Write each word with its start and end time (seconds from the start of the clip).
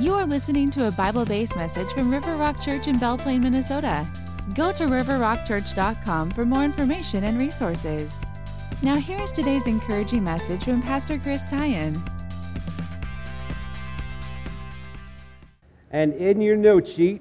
You 0.00 0.14
are 0.14 0.24
listening 0.24 0.70
to 0.70 0.88
a 0.88 0.90
Bible 0.90 1.26
based 1.26 1.56
message 1.56 1.92
from 1.92 2.10
River 2.10 2.34
Rock 2.36 2.58
Church 2.58 2.88
in 2.88 2.98
Belle 2.98 3.18
Plaine, 3.18 3.42
Minnesota. 3.42 4.08
Go 4.54 4.72
to 4.72 4.84
riverrockchurch.com 4.84 6.30
for 6.30 6.46
more 6.46 6.64
information 6.64 7.24
and 7.24 7.38
resources. 7.38 8.24
Now, 8.82 8.96
here's 8.96 9.30
today's 9.30 9.66
encouraging 9.66 10.24
message 10.24 10.64
from 10.64 10.80
Pastor 10.80 11.18
Chris 11.18 11.44
Teien. 11.44 12.00
And 15.90 16.14
in 16.14 16.40
your 16.40 16.56
note 16.56 16.88
sheet, 16.88 17.20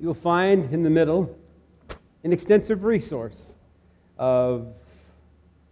you'll 0.00 0.14
find 0.14 0.72
in 0.72 0.84
the 0.84 0.90
middle 0.90 1.36
an 2.22 2.32
extensive 2.32 2.84
resource 2.84 3.56
of 4.16 4.72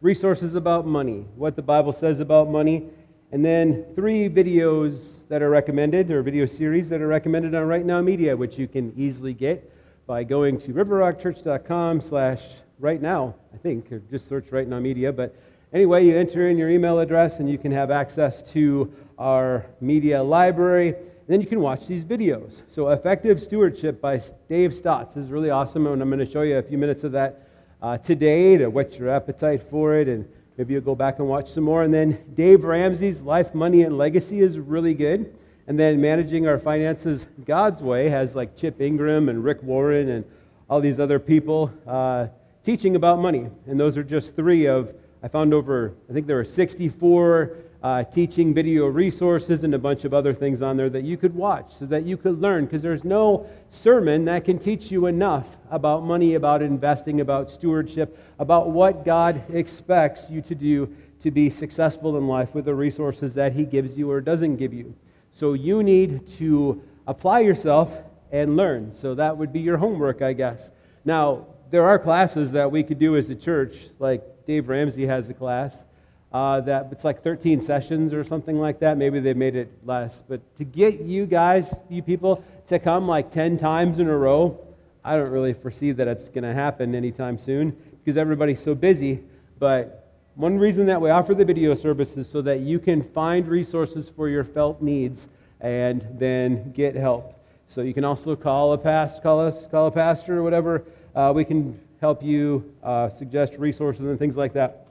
resources 0.00 0.56
about 0.56 0.84
money, 0.84 1.26
what 1.36 1.54
the 1.54 1.62
Bible 1.62 1.92
says 1.92 2.18
about 2.18 2.50
money, 2.50 2.88
and 3.30 3.44
then 3.44 3.84
three 3.94 4.28
videos 4.28 5.21
that 5.32 5.40
are 5.40 5.48
recommended, 5.48 6.10
or 6.10 6.22
video 6.22 6.44
series 6.44 6.90
that 6.90 7.00
are 7.00 7.06
recommended 7.06 7.54
on 7.54 7.66
Right 7.66 7.86
Now 7.86 8.02
Media, 8.02 8.36
which 8.36 8.58
you 8.58 8.68
can 8.68 8.92
easily 8.98 9.32
get 9.32 9.72
by 10.06 10.24
going 10.24 10.58
to 10.58 10.74
riverrockchurch.com 10.74 12.02
slash 12.02 12.42
right 12.78 13.00
now, 13.00 13.34
I 13.54 13.56
think, 13.56 13.90
or 13.90 14.00
just 14.10 14.28
search 14.28 14.52
Right 14.52 14.68
Now 14.68 14.78
Media. 14.78 15.10
But 15.10 15.34
anyway, 15.72 16.04
you 16.04 16.18
enter 16.18 16.50
in 16.50 16.58
your 16.58 16.68
email 16.68 16.98
address 16.98 17.38
and 17.38 17.48
you 17.48 17.56
can 17.56 17.72
have 17.72 17.90
access 17.90 18.42
to 18.52 18.92
our 19.18 19.64
media 19.80 20.22
library. 20.22 20.88
And 20.88 21.28
then 21.28 21.40
you 21.40 21.46
can 21.46 21.60
watch 21.60 21.86
these 21.86 22.04
videos. 22.04 22.60
So, 22.68 22.90
Effective 22.90 23.42
Stewardship 23.42 24.02
by 24.02 24.20
Dave 24.50 24.74
Stotts 24.74 25.16
is 25.16 25.30
really 25.30 25.48
awesome, 25.48 25.86
and 25.86 26.02
I'm 26.02 26.10
going 26.10 26.18
to 26.18 26.30
show 26.30 26.42
you 26.42 26.58
a 26.58 26.62
few 26.62 26.76
minutes 26.76 27.04
of 27.04 27.12
that 27.12 27.48
uh, 27.80 27.96
today 27.96 28.58
to 28.58 28.68
whet 28.68 28.98
your 28.98 29.08
appetite 29.08 29.62
for 29.62 29.94
it 29.94 30.08
and 30.08 30.28
Maybe 30.62 30.74
you'll 30.74 30.82
go 30.82 30.94
back 30.94 31.18
and 31.18 31.26
watch 31.26 31.50
some 31.50 31.64
more. 31.64 31.82
And 31.82 31.92
then 31.92 32.22
Dave 32.34 32.62
Ramsey's 32.62 33.20
Life, 33.20 33.52
Money, 33.52 33.82
and 33.82 33.98
Legacy 33.98 34.38
is 34.38 34.60
really 34.60 34.94
good. 34.94 35.34
And 35.66 35.76
then 35.76 36.00
Managing 36.00 36.46
Our 36.46 36.56
Finances 36.56 37.26
God's 37.44 37.82
Way 37.82 38.08
has 38.10 38.36
like 38.36 38.56
Chip 38.56 38.80
Ingram 38.80 39.28
and 39.28 39.42
Rick 39.42 39.60
Warren 39.64 40.08
and 40.08 40.24
all 40.70 40.80
these 40.80 41.00
other 41.00 41.18
people 41.18 41.72
uh, 41.84 42.28
teaching 42.62 42.94
about 42.94 43.18
money. 43.18 43.48
And 43.66 43.80
those 43.80 43.98
are 43.98 44.04
just 44.04 44.36
three 44.36 44.68
of, 44.68 44.94
I 45.20 45.26
found 45.26 45.52
over, 45.52 45.94
I 46.08 46.12
think 46.12 46.28
there 46.28 46.36
were 46.36 46.44
64 46.44 47.56
uh, 47.82 48.04
teaching 48.04 48.54
video 48.54 48.86
resources 48.86 49.64
and 49.64 49.74
a 49.74 49.78
bunch 49.78 50.04
of 50.04 50.14
other 50.14 50.32
things 50.32 50.62
on 50.62 50.76
there 50.76 50.88
that 50.88 51.02
you 51.02 51.16
could 51.16 51.34
watch 51.34 51.74
so 51.74 51.86
that 51.86 52.04
you 52.04 52.16
could 52.16 52.40
learn 52.40 52.64
because 52.64 52.80
there's 52.80 53.02
no 53.02 53.46
sermon 53.70 54.24
that 54.26 54.44
can 54.44 54.58
teach 54.58 54.90
you 54.92 55.06
enough 55.06 55.56
about 55.70 56.04
money, 56.04 56.34
about 56.34 56.62
investing, 56.62 57.20
about 57.20 57.50
stewardship, 57.50 58.16
about 58.38 58.70
what 58.70 59.04
God 59.04 59.42
expects 59.52 60.30
you 60.30 60.40
to 60.42 60.54
do 60.54 60.94
to 61.20 61.30
be 61.32 61.50
successful 61.50 62.16
in 62.16 62.28
life 62.28 62.54
with 62.54 62.66
the 62.66 62.74
resources 62.74 63.34
that 63.34 63.52
He 63.52 63.64
gives 63.64 63.98
you 63.98 64.10
or 64.10 64.20
doesn't 64.20 64.56
give 64.56 64.72
you. 64.72 64.94
So 65.32 65.54
you 65.54 65.82
need 65.82 66.26
to 66.38 66.82
apply 67.06 67.40
yourself 67.40 68.00
and 68.30 68.56
learn. 68.56 68.92
So 68.92 69.16
that 69.16 69.36
would 69.36 69.52
be 69.52 69.60
your 69.60 69.76
homework, 69.76 70.22
I 70.22 70.34
guess. 70.34 70.70
Now, 71.04 71.46
there 71.70 71.84
are 71.88 71.98
classes 71.98 72.52
that 72.52 72.70
we 72.70 72.84
could 72.84 72.98
do 72.98 73.16
as 73.16 73.28
a 73.28 73.34
church, 73.34 73.76
like 73.98 74.22
Dave 74.46 74.68
Ramsey 74.68 75.06
has 75.06 75.28
a 75.28 75.34
class 75.34 75.84
uh, 76.32 76.60
that 76.62 76.88
it's 76.90 77.04
like 77.04 77.22
13 77.22 77.60
sessions 77.60 78.12
or 78.12 78.24
something 78.24 78.58
like 78.58 78.80
that. 78.80 78.96
Maybe 78.96 79.20
they 79.20 79.34
made 79.34 79.54
it 79.54 79.70
less. 79.84 80.22
But 80.26 80.40
to 80.56 80.64
get 80.64 81.00
you 81.00 81.26
guys, 81.26 81.82
you 81.88 82.02
people, 82.02 82.42
to 82.68 82.78
come 82.78 83.06
like 83.06 83.30
10 83.30 83.58
times 83.58 83.98
in 83.98 84.08
a 84.08 84.16
row, 84.16 84.58
I 85.04 85.16
don't 85.16 85.30
really 85.30 85.52
foresee 85.52 85.92
that 85.92 86.08
it's 86.08 86.28
going 86.28 86.44
to 86.44 86.54
happen 86.54 86.94
anytime 86.94 87.38
soon 87.38 87.76
because 87.98 88.16
everybody's 88.16 88.62
so 88.62 88.74
busy. 88.74 89.20
But 89.58 90.08
one 90.34 90.58
reason 90.58 90.86
that 90.86 91.00
we 91.00 91.10
offer 91.10 91.34
the 91.34 91.44
video 91.44 91.74
service 91.74 92.16
is 92.16 92.28
so 92.28 92.40
that 92.42 92.60
you 92.60 92.78
can 92.78 93.02
find 93.02 93.46
resources 93.46 94.08
for 94.08 94.28
your 94.28 94.44
felt 94.44 94.80
needs 94.80 95.28
and 95.60 96.06
then 96.18 96.72
get 96.72 96.94
help. 96.94 97.38
So 97.68 97.82
you 97.82 97.92
can 97.92 98.04
also 98.04 98.36
call 98.36 98.72
a 98.72 98.78
past, 98.78 99.22
call 99.22 99.40
us, 99.40 99.66
call 99.66 99.86
a 99.86 99.90
pastor 99.90 100.38
or 100.38 100.42
whatever. 100.42 100.84
Uh, 101.14 101.32
we 101.34 101.44
can 101.44 101.78
help 102.00 102.22
you 102.22 102.72
uh, 102.82 103.10
suggest 103.10 103.54
resources 103.58 104.06
and 104.06 104.18
things 104.18 104.36
like 104.36 104.54
that. 104.54 104.88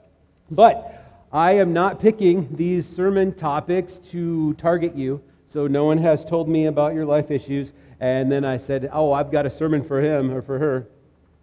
But 0.50 1.00
I 1.34 1.53
am 1.53 1.72
not 1.72 1.97
picking 1.97 2.53
these 2.58 2.86
sermon 2.86 3.34
topics 3.34 4.00
to 4.09 4.53
target 4.56 4.97
you. 4.97 5.24
So 5.47 5.66
no 5.66 5.86
one 5.86 5.97
has 6.00 6.25
told 6.25 6.50
me 6.50 6.66
about 6.66 6.94
your 6.94 7.06
life 7.06 7.31
issues. 7.31 7.72
And 8.02 8.30
then 8.30 8.44
I 8.44 8.58
said, 8.58 8.90
oh, 8.92 9.14
I've 9.14 9.31
got 9.31 9.46
a 9.46 9.50
sermon 9.50 9.81
for 9.81 10.02
him 10.02 10.30
or 10.30 10.42
for 10.42 10.59
her. 10.59 10.88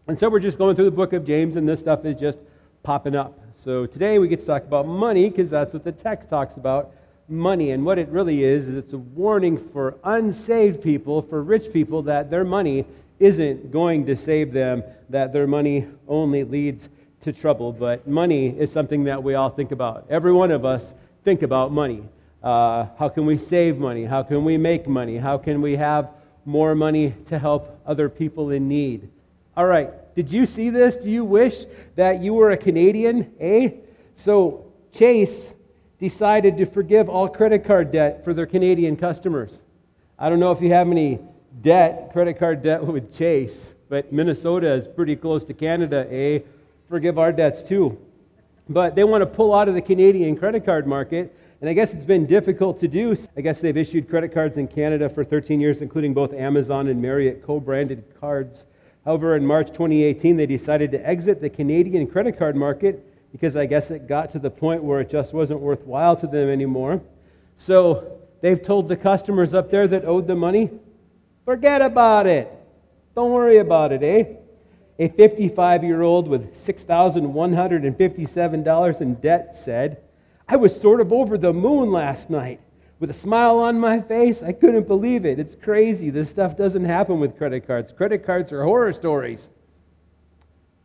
And 0.06 0.18
so 0.18 0.28
we're 0.28 0.40
just 0.40 0.58
going 0.58 0.76
through 0.76 0.86
the 0.86 0.90
book 0.90 1.14
of 1.14 1.24
James, 1.24 1.56
and 1.56 1.66
this 1.66 1.80
stuff 1.80 2.04
is 2.04 2.20
just 2.20 2.38
popping 2.82 3.16
up. 3.16 3.40
So 3.54 3.86
today 3.86 4.18
we 4.18 4.28
get 4.28 4.40
to 4.40 4.46
talk 4.46 4.64
about 4.64 4.86
money 4.86 5.30
because 5.30 5.48
that's 5.48 5.72
what 5.72 5.84
the 5.84 5.92
text 5.92 6.28
talks 6.28 6.56
about 6.56 6.92
money. 7.26 7.70
And 7.70 7.86
what 7.86 7.98
it 7.98 8.10
really 8.10 8.44
is, 8.44 8.68
is 8.68 8.74
it's 8.74 8.92
a 8.92 8.98
warning 8.98 9.56
for 9.56 9.96
unsaved 10.04 10.82
people, 10.82 11.22
for 11.22 11.42
rich 11.42 11.72
people, 11.72 12.02
that 12.02 12.30
their 12.30 12.44
money 12.44 12.84
isn't 13.18 13.70
going 13.70 14.04
to 14.04 14.16
save 14.16 14.52
them, 14.52 14.82
that 15.08 15.32
their 15.32 15.46
money 15.46 15.86
only 16.06 16.44
leads 16.44 16.90
to 17.22 17.32
trouble, 17.32 17.72
but 17.72 18.06
money 18.06 18.48
is 18.48 18.70
something 18.70 19.04
that 19.04 19.22
we 19.22 19.34
all 19.34 19.50
think 19.50 19.72
about. 19.72 20.06
Every 20.08 20.32
one 20.32 20.50
of 20.50 20.64
us 20.64 20.94
think 21.24 21.42
about 21.42 21.72
money. 21.72 22.04
Uh, 22.42 22.86
how 22.98 23.08
can 23.08 23.26
we 23.26 23.36
save 23.36 23.78
money? 23.78 24.04
How 24.04 24.22
can 24.22 24.44
we 24.44 24.56
make 24.56 24.86
money? 24.86 25.16
How 25.16 25.38
can 25.38 25.60
we 25.60 25.76
have 25.76 26.10
more 26.44 26.74
money 26.74 27.14
to 27.26 27.38
help 27.38 27.80
other 27.84 28.08
people 28.08 28.50
in 28.50 28.68
need? 28.68 29.08
All 29.56 29.66
right, 29.66 29.90
did 30.14 30.30
you 30.30 30.46
see 30.46 30.70
this? 30.70 30.96
Do 30.96 31.10
you 31.10 31.24
wish 31.24 31.64
that 31.96 32.22
you 32.22 32.34
were 32.34 32.52
a 32.52 32.56
Canadian? 32.56 33.32
Eh? 33.40 33.70
So, 34.14 34.72
Chase 34.92 35.52
decided 35.98 36.56
to 36.58 36.64
forgive 36.64 37.08
all 37.08 37.28
credit 37.28 37.64
card 37.64 37.90
debt 37.90 38.24
for 38.24 38.32
their 38.32 38.46
Canadian 38.46 38.96
customers. 38.96 39.60
I 40.18 40.30
don't 40.30 40.38
know 40.38 40.52
if 40.52 40.60
you 40.60 40.72
have 40.72 40.88
any 40.90 41.18
debt, 41.60 42.10
credit 42.12 42.38
card 42.38 42.62
debt 42.62 42.84
with 42.86 43.16
Chase, 43.16 43.74
but 43.88 44.12
Minnesota 44.12 44.72
is 44.72 44.86
pretty 44.86 45.16
close 45.16 45.44
to 45.44 45.54
Canada, 45.54 46.06
eh? 46.10 46.40
Forgive 46.88 47.18
our 47.18 47.32
debts 47.32 47.62
too. 47.62 47.98
But 48.68 48.94
they 48.94 49.04
want 49.04 49.22
to 49.22 49.26
pull 49.26 49.54
out 49.54 49.68
of 49.68 49.74
the 49.74 49.82
Canadian 49.82 50.36
credit 50.36 50.64
card 50.64 50.86
market, 50.86 51.34
and 51.60 51.68
I 51.68 51.72
guess 51.72 51.94
it's 51.94 52.04
been 52.04 52.26
difficult 52.26 52.80
to 52.80 52.88
do. 52.88 53.16
I 53.36 53.40
guess 53.40 53.60
they've 53.60 53.76
issued 53.76 54.08
credit 54.08 54.32
cards 54.32 54.56
in 54.56 54.68
Canada 54.68 55.08
for 55.08 55.24
13 55.24 55.60
years, 55.60 55.80
including 55.80 56.14
both 56.14 56.32
Amazon 56.32 56.88
and 56.88 57.00
Marriott 57.00 57.42
co 57.42 57.60
branded 57.60 58.04
cards. 58.20 58.64
However, 59.04 59.36
in 59.36 59.46
March 59.46 59.68
2018, 59.68 60.36
they 60.36 60.46
decided 60.46 60.92
to 60.92 61.08
exit 61.08 61.40
the 61.40 61.48
Canadian 61.48 62.06
credit 62.06 62.38
card 62.38 62.56
market 62.56 63.04
because 63.32 63.56
I 63.56 63.66
guess 63.66 63.90
it 63.90 64.06
got 64.06 64.30
to 64.30 64.38
the 64.38 64.50
point 64.50 64.82
where 64.82 65.00
it 65.00 65.10
just 65.10 65.32
wasn't 65.32 65.60
worthwhile 65.60 66.16
to 66.16 66.26
them 66.26 66.48
anymore. 66.48 67.00
So 67.56 68.20
they've 68.40 68.62
told 68.62 68.88
the 68.88 68.96
customers 68.96 69.54
up 69.54 69.70
there 69.70 69.88
that 69.88 70.04
owed 70.04 70.26
them 70.26 70.38
money, 70.38 70.70
forget 71.44 71.82
about 71.82 72.26
it. 72.26 72.52
Don't 73.14 73.32
worry 73.32 73.58
about 73.58 73.92
it, 73.92 74.02
eh? 74.02 74.37
A 75.00 75.08
55 75.08 75.84
year 75.84 76.02
old 76.02 76.26
with 76.26 76.56
$6,157 76.56 79.00
in 79.00 79.14
debt 79.14 79.56
said, 79.56 80.02
I 80.48 80.56
was 80.56 80.80
sort 80.80 81.00
of 81.00 81.12
over 81.12 81.38
the 81.38 81.52
moon 81.52 81.92
last 81.92 82.30
night. 82.30 82.60
With 82.98 83.10
a 83.10 83.14
smile 83.14 83.60
on 83.60 83.78
my 83.78 84.00
face, 84.00 84.42
I 84.42 84.52
couldn't 84.52 84.88
believe 84.88 85.24
it. 85.24 85.38
It's 85.38 85.54
crazy. 85.54 86.10
This 86.10 86.28
stuff 86.28 86.56
doesn't 86.56 86.86
happen 86.86 87.20
with 87.20 87.38
credit 87.38 87.64
cards. 87.64 87.92
Credit 87.92 88.26
cards 88.26 88.50
are 88.50 88.64
horror 88.64 88.92
stories. 88.92 89.50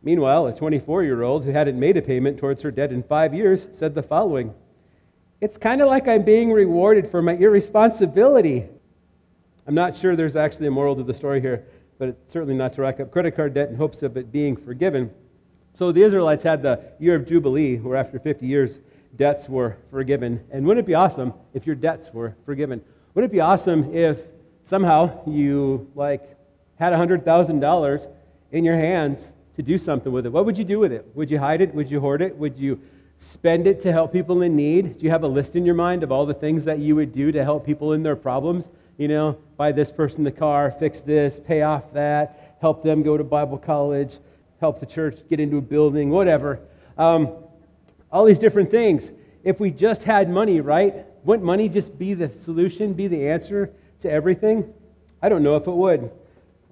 Meanwhile, 0.00 0.46
a 0.46 0.54
24 0.54 1.02
year 1.02 1.22
old 1.22 1.44
who 1.44 1.50
hadn't 1.50 1.80
made 1.80 1.96
a 1.96 2.02
payment 2.02 2.38
towards 2.38 2.62
her 2.62 2.70
debt 2.70 2.92
in 2.92 3.02
five 3.02 3.34
years 3.34 3.66
said 3.72 3.96
the 3.96 4.02
following 4.02 4.54
It's 5.40 5.58
kind 5.58 5.80
of 5.80 5.88
like 5.88 6.06
I'm 6.06 6.22
being 6.22 6.52
rewarded 6.52 7.08
for 7.08 7.20
my 7.20 7.32
irresponsibility. 7.32 8.68
I'm 9.66 9.74
not 9.74 9.96
sure 9.96 10.14
there's 10.14 10.36
actually 10.36 10.68
a 10.68 10.70
moral 10.70 10.94
to 10.94 11.02
the 11.02 11.14
story 11.14 11.40
here 11.40 11.66
but 11.98 12.08
it's 12.08 12.32
certainly 12.32 12.54
not 12.54 12.74
to 12.74 12.82
rack 12.82 13.00
up 13.00 13.10
credit 13.10 13.36
card 13.36 13.54
debt 13.54 13.68
in 13.68 13.76
hopes 13.76 14.02
of 14.02 14.16
it 14.16 14.32
being 14.32 14.56
forgiven. 14.56 15.10
So 15.74 15.92
the 15.92 16.02
Israelites 16.02 16.42
had 16.42 16.62
the 16.62 16.80
year 16.98 17.14
of 17.14 17.26
Jubilee, 17.26 17.76
where 17.76 17.96
after 17.96 18.18
50 18.18 18.46
years, 18.46 18.80
debts 19.16 19.48
were 19.48 19.76
forgiven. 19.90 20.44
And 20.50 20.66
wouldn't 20.66 20.84
it 20.84 20.86
be 20.86 20.94
awesome 20.94 21.34
if 21.52 21.66
your 21.66 21.76
debts 21.76 22.12
were 22.12 22.36
forgiven? 22.44 22.80
Wouldn't 23.14 23.32
it 23.32 23.34
be 23.34 23.40
awesome 23.40 23.94
if 23.94 24.20
somehow 24.62 25.22
you 25.26 25.90
like 25.94 26.36
had 26.78 26.92
$100,000 26.92 28.08
in 28.52 28.64
your 28.64 28.76
hands 28.76 29.32
to 29.56 29.62
do 29.62 29.78
something 29.78 30.12
with 30.12 30.26
it? 30.26 30.30
What 30.30 30.44
would 30.46 30.58
you 30.58 30.64
do 30.64 30.78
with 30.78 30.92
it? 30.92 31.08
Would 31.14 31.30
you 31.30 31.38
hide 31.38 31.60
it? 31.60 31.74
Would 31.74 31.90
you 31.90 32.00
hoard 32.00 32.22
it? 32.22 32.36
Would 32.36 32.58
you 32.58 32.80
spend 33.18 33.66
it 33.66 33.80
to 33.82 33.92
help 33.92 34.12
people 34.12 34.42
in 34.42 34.56
need? 34.56 34.98
Do 34.98 35.04
you 35.04 35.10
have 35.10 35.22
a 35.22 35.28
list 35.28 35.56
in 35.56 35.64
your 35.64 35.74
mind 35.74 36.02
of 36.02 36.12
all 36.12 36.26
the 36.26 36.34
things 36.34 36.64
that 36.64 36.78
you 36.78 36.96
would 36.96 37.12
do 37.12 37.32
to 37.32 37.42
help 37.44 37.64
people 37.64 37.92
in 37.92 38.02
their 38.02 38.16
problems? 38.16 38.70
you 38.96 39.08
know, 39.08 39.38
buy 39.56 39.72
this 39.72 39.90
person 39.90 40.24
the 40.24 40.32
car, 40.32 40.70
fix 40.70 41.00
this, 41.00 41.40
pay 41.44 41.62
off 41.62 41.92
that, 41.92 42.56
help 42.60 42.82
them 42.82 43.02
go 43.02 43.16
to 43.16 43.24
Bible 43.24 43.58
college, 43.58 44.18
help 44.60 44.80
the 44.80 44.86
church 44.86 45.18
get 45.28 45.40
into 45.40 45.58
a 45.58 45.60
building, 45.60 46.10
whatever. 46.10 46.60
Um, 46.96 47.32
all 48.12 48.24
these 48.24 48.38
different 48.38 48.70
things. 48.70 49.10
If 49.42 49.60
we 49.60 49.70
just 49.70 50.04
had 50.04 50.30
money, 50.30 50.60
right? 50.60 51.04
Wouldn't 51.24 51.44
money 51.44 51.68
just 51.68 51.98
be 51.98 52.14
the 52.14 52.28
solution, 52.28 52.94
be 52.94 53.08
the 53.08 53.28
answer 53.28 53.72
to 54.00 54.10
everything? 54.10 54.72
I 55.20 55.28
don't 55.28 55.42
know 55.42 55.56
if 55.56 55.66
it 55.66 55.72
would. 55.72 56.10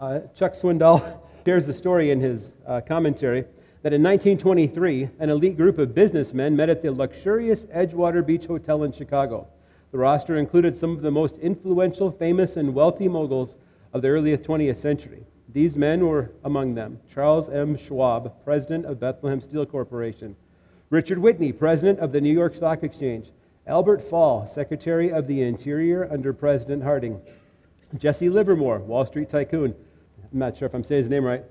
Uh, 0.01 0.21
Chuck 0.35 0.53
Swindoll 0.53 1.21
shares 1.45 1.67
the 1.67 1.75
story 1.75 2.11
in 2.11 2.21
his 2.21 2.53
uh, 2.67 2.81
commentary 2.81 3.45
that 3.83 3.93
in 3.93 4.03
1923, 4.03 5.11
an 5.19 5.29
elite 5.29 5.57
group 5.57 5.77
of 5.79 5.95
businessmen 5.95 6.55
met 6.55 6.69
at 6.69 6.83
the 6.83 6.93
luxurious 6.93 7.65
Edgewater 7.67 8.25
Beach 8.25 8.47
Hotel 8.47 8.85
in 8.85 8.93
Chicago. 8.93 9.49
The 9.91 9.99
roster 9.99 10.37
included 10.37 10.77
some 10.77 10.93
of 10.93 11.03
the 11.03 11.11
most 11.11 11.37
influential, 11.39 12.11
famous, 12.11 12.57
and 12.57 12.75
wealthy 12.75 13.09
moguls 13.09 13.57
of 13.93 14.03
the 14.03 14.09
early 14.09 14.37
20th 14.39 14.77
century. 14.77 15.25
These 15.49 15.77
men 15.77 16.07
were 16.07 16.31
among 16.45 16.77
them 16.77 17.01
Charles 17.13 17.49
M. 17.49 17.77
Schwab, 17.77 18.45
president 18.45 18.87
of 18.87 19.01
Bethlehem 19.01 19.41
Steel 19.41 19.67
Corporation, 19.67 20.37
Richard 20.89 21.19
Whitney, 21.19 21.53
president 21.53 21.99
of 21.99 22.13
the 22.13 22.21
New 22.21 22.33
York 22.33 22.55
Stock 22.55 22.83
Exchange, 22.85 23.31
Albert 23.67 24.01
Fall, 24.01 24.47
secretary 24.47 25.11
of 25.11 25.27
the 25.27 25.43
Interior 25.43 26.09
under 26.11 26.33
President 26.33 26.85
Harding, 26.85 27.21
Jesse 27.99 28.29
Livermore, 28.29 28.79
Wall 28.79 29.05
Street 29.05 29.29
tycoon. 29.29 29.75
I'm 30.33 30.39
not 30.39 30.57
sure 30.57 30.67
if 30.67 30.75
I'm 30.75 30.85
saying 30.85 31.03
his 31.03 31.11
name 31.11 31.25
right. 31.25 31.45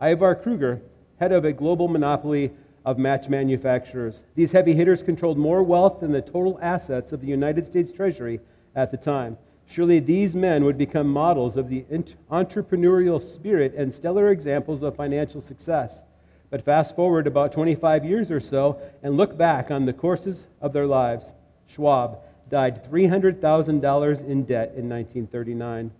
Ivar 0.00 0.36
Kreuger, 0.36 0.80
head 1.20 1.32
of 1.32 1.44
a 1.44 1.52
global 1.52 1.86
monopoly 1.86 2.50
of 2.84 2.98
match 2.98 3.28
manufacturers. 3.28 4.22
These 4.34 4.52
heavy 4.52 4.74
hitters 4.74 5.02
controlled 5.02 5.36
more 5.38 5.62
wealth 5.62 6.00
than 6.00 6.12
the 6.12 6.22
total 6.22 6.58
assets 6.62 7.12
of 7.12 7.20
the 7.20 7.26
United 7.26 7.66
States 7.66 7.92
Treasury 7.92 8.40
at 8.74 8.90
the 8.90 8.96
time. 8.96 9.36
Surely 9.66 10.00
these 10.00 10.34
men 10.34 10.64
would 10.64 10.78
become 10.78 11.06
models 11.06 11.56
of 11.56 11.68
the 11.68 11.84
entrepreneurial 12.30 13.20
spirit 13.20 13.74
and 13.74 13.92
stellar 13.92 14.30
examples 14.30 14.82
of 14.82 14.96
financial 14.96 15.40
success. 15.40 16.02
But 16.48 16.64
fast 16.64 16.96
forward 16.96 17.26
about 17.26 17.52
25 17.52 18.04
years 18.04 18.30
or 18.30 18.40
so 18.40 18.80
and 19.02 19.16
look 19.16 19.36
back 19.36 19.70
on 19.70 19.84
the 19.84 19.92
courses 19.92 20.48
of 20.60 20.72
their 20.72 20.86
lives. 20.86 21.32
Schwab 21.68 22.18
died 22.48 22.82
$300,000 22.90 24.24
in 24.24 24.44
debt 24.44 24.72
in 24.74 24.88
1939. 24.88 25.92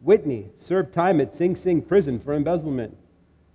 Whitney 0.00 0.48
served 0.56 0.92
time 0.92 1.20
at 1.20 1.36
Sing 1.36 1.54
Sing 1.54 1.82
prison 1.82 2.18
for 2.18 2.32
embezzlement. 2.32 2.96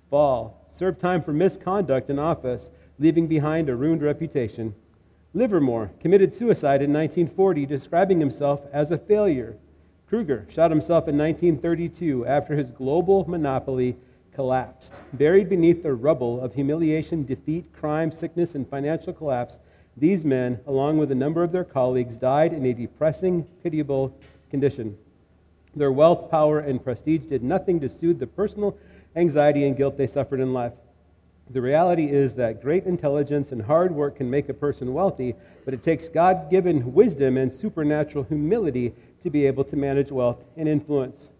Fall 0.10 0.66
served 0.70 1.00
time 1.00 1.22
for 1.22 1.34
misconduct 1.34 2.10
in 2.10 2.20
office, 2.20 2.70
leaving 2.98 3.28
behind 3.28 3.70
a 3.70 3.76
ruined 3.76 4.02
reputation. 4.02 4.76
Livermore 5.34 5.92
committed 6.00 6.34
suicide 6.34 6.82
in 6.82 6.92
1940, 6.92 7.66
describing 7.66 8.20
himself 8.20 8.62
as 8.74 8.92
a 8.92 8.98
failure. 8.98 9.56
Kreuger 10.10 10.50
shot 10.50 10.72
himself 10.72 11.08
in 11.08 11.18
1932 11.18 12.26
after 12.26 12.56
his 12.56 12.72
global 12.72 13.30
monopoly 13.30 13.96
collapsed. 14.34 14.96
Buried 15.14 15.50
beneath 15.50 15.84
the 15.84 15.94
rubble 15.94 16.42
of 16.42 16.56
humiliation, 16.56 17.26
defeat, 17.26 17.72
crime, 17.74 18.12
sickness, 18.12 18.56
and 18.56 18.68
financial 18.68 19.14
collapse, 19.14 19.60
these 19.96 20.26
men, 20.26 20.60
along 20.66 20.98
with 20.98 21.12
a 21.12 21.16
number 21.16 21.44
of 21.44 21.52
their 21.52 21.64
colleagues, 21.64 22.18
died 22.18 22.54
in 22.54 22.66
a 22.66 22.74
depressing, 22.74 23.44
pitiable 23.62 24.16
condition. 24.50 24.98
Their 25.76 25.92
wealth, 25.92 26.32
power, 26.32 26.60
and 26.60 26.84
prestige 26.84 27.26
did 27.26 27.44
nothing 27.44 27.80
to 27.82 27.90
soothe 27.90 28.20
the 28.20 28.28
personal 28.28 28.78
anxiety 29.16 29.66
and 29.66 29.76
guilt 29.76 29.98
they 29.98 30.08
suffered 30.08 30.40
in 30.40 30.54
life. 30.54 30.74
The 31.52 31.62
reality 31.62 32.06
is 32.06 32.36
that 32.36 32.62
great 32.62 32.86
intelligence 32.86 33.52
and 33.52 33.64
hard 33.64 33.92
work 33.92 34.18
can 34.18 34.30
make 34.30 34.50
a 34.50 34.54
person 34.54 34.94
wealthy, 34.94 35.36
but 35.66 35.74
it 35.74 35.82
takes 35.82 36.08
God 36.08 36.52
given 36.52 36.94
wisdom 36.94 37.38
and 37.38 37.52
supernatural 37.52 38.24
humility 38.24 38.94
to 39.24 39.32
be 39.32 39.48
able 39.48 39.64
to 39.66 39.76
manage 39.76 40.12
wealth 40.12 40.38
and 40.56 40.70
influence. 40.70 41.32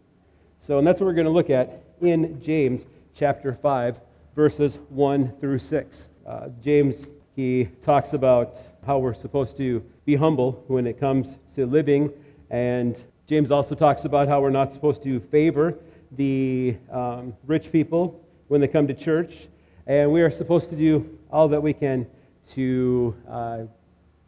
So, 0.58 0.80
and 0.80 0.88
that's 0.88 1.00
what 1.00 1.06
we're 1.06 1.14
going 1.14 1.26
to 1.26 1.32
look 1.32 1.52
at 1.52 1.84
in 2.02 2.42
James 2.42 2.88
chapter 3.14 3.54
5, 3.54 4.00
verses 4.36 4.80
1 4.90 5.34
through 5.40 5.60
6. 5.60 6.08
Uh, 6.26 6.50
James, 6.60 7.06
he 7.36 7.70
talks 7.84 8.14
about 8.14 8.56
how 8.88 8.98
we're 8.98 9.14
supposed 9.14 9.58
to 9.58 9.84
be 10.06 10.16
humble 10.16 10.64
when 10.68 10.88
it 10.88 11.00
comes 11.00 11.38
to 11.56 11.68
living, 11.68 12.12
and 12.50 13.06
James 13.28 13.52
also 13.52 13.76
talks 13.76 14.06
about 14.06 14.28
how 14.28 14.42
we're 14.42 14.50
not 14.50 14.74
supposed 14.74 15.04
to 15.04 15.20
favor 15.20 15.78
the 16.12 16.76
um, 16.92 17.34
rich 17.46 17.72
people 17.72 18.20
when 18.48 18.62
they 18.62 18.68
come 18.68 18.88
to 18.88 18.94
church 18.94 19.48
and 19.86 20.12
we 20.12 20.22
are 20.22 20.32
supposed 20.32 20.70
to 20.70 20.76
do 20.76 21.18
all 21.32 21.48
that 21.48 21.62
we 21.62 21.74
can 21.74 22.08
to 22.52 23.16
uh, 23.28 23.60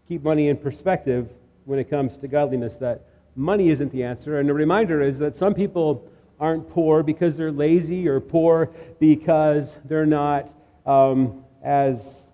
keep 0.07 0.24
money 0.24 0.50
in 0.50 0.57
perspective 0.57 1.30
when 1.66 1.80
it 1.80 1.89
comes 1.89 2.18
to 2.18 2.28
godliness, 2.28 2.75
that 2.78 3.06
money 3.36 3.69
isn't 3.69 3.92
the 3.92 4.04
answer. 4.04 4.39
And 4.39 4.50
the 4.50 4.54
reminder 4.54 5.01
is 5.01 5.19
that 5.19 5.36
some 5.36 5.54
people 5.54 6.10
aren't 6.39 6.69
poor 6.69 7.04
because 7.04 7.38
they're 7.38 7.51
lazy 7.51 8.07
or 8.07 8.19
poor 8.19 8.72
because 9.00 9.78
they're 9.86 10.06
not 10.06 10.50
um, 10.86 11.44
as 11.63 12.28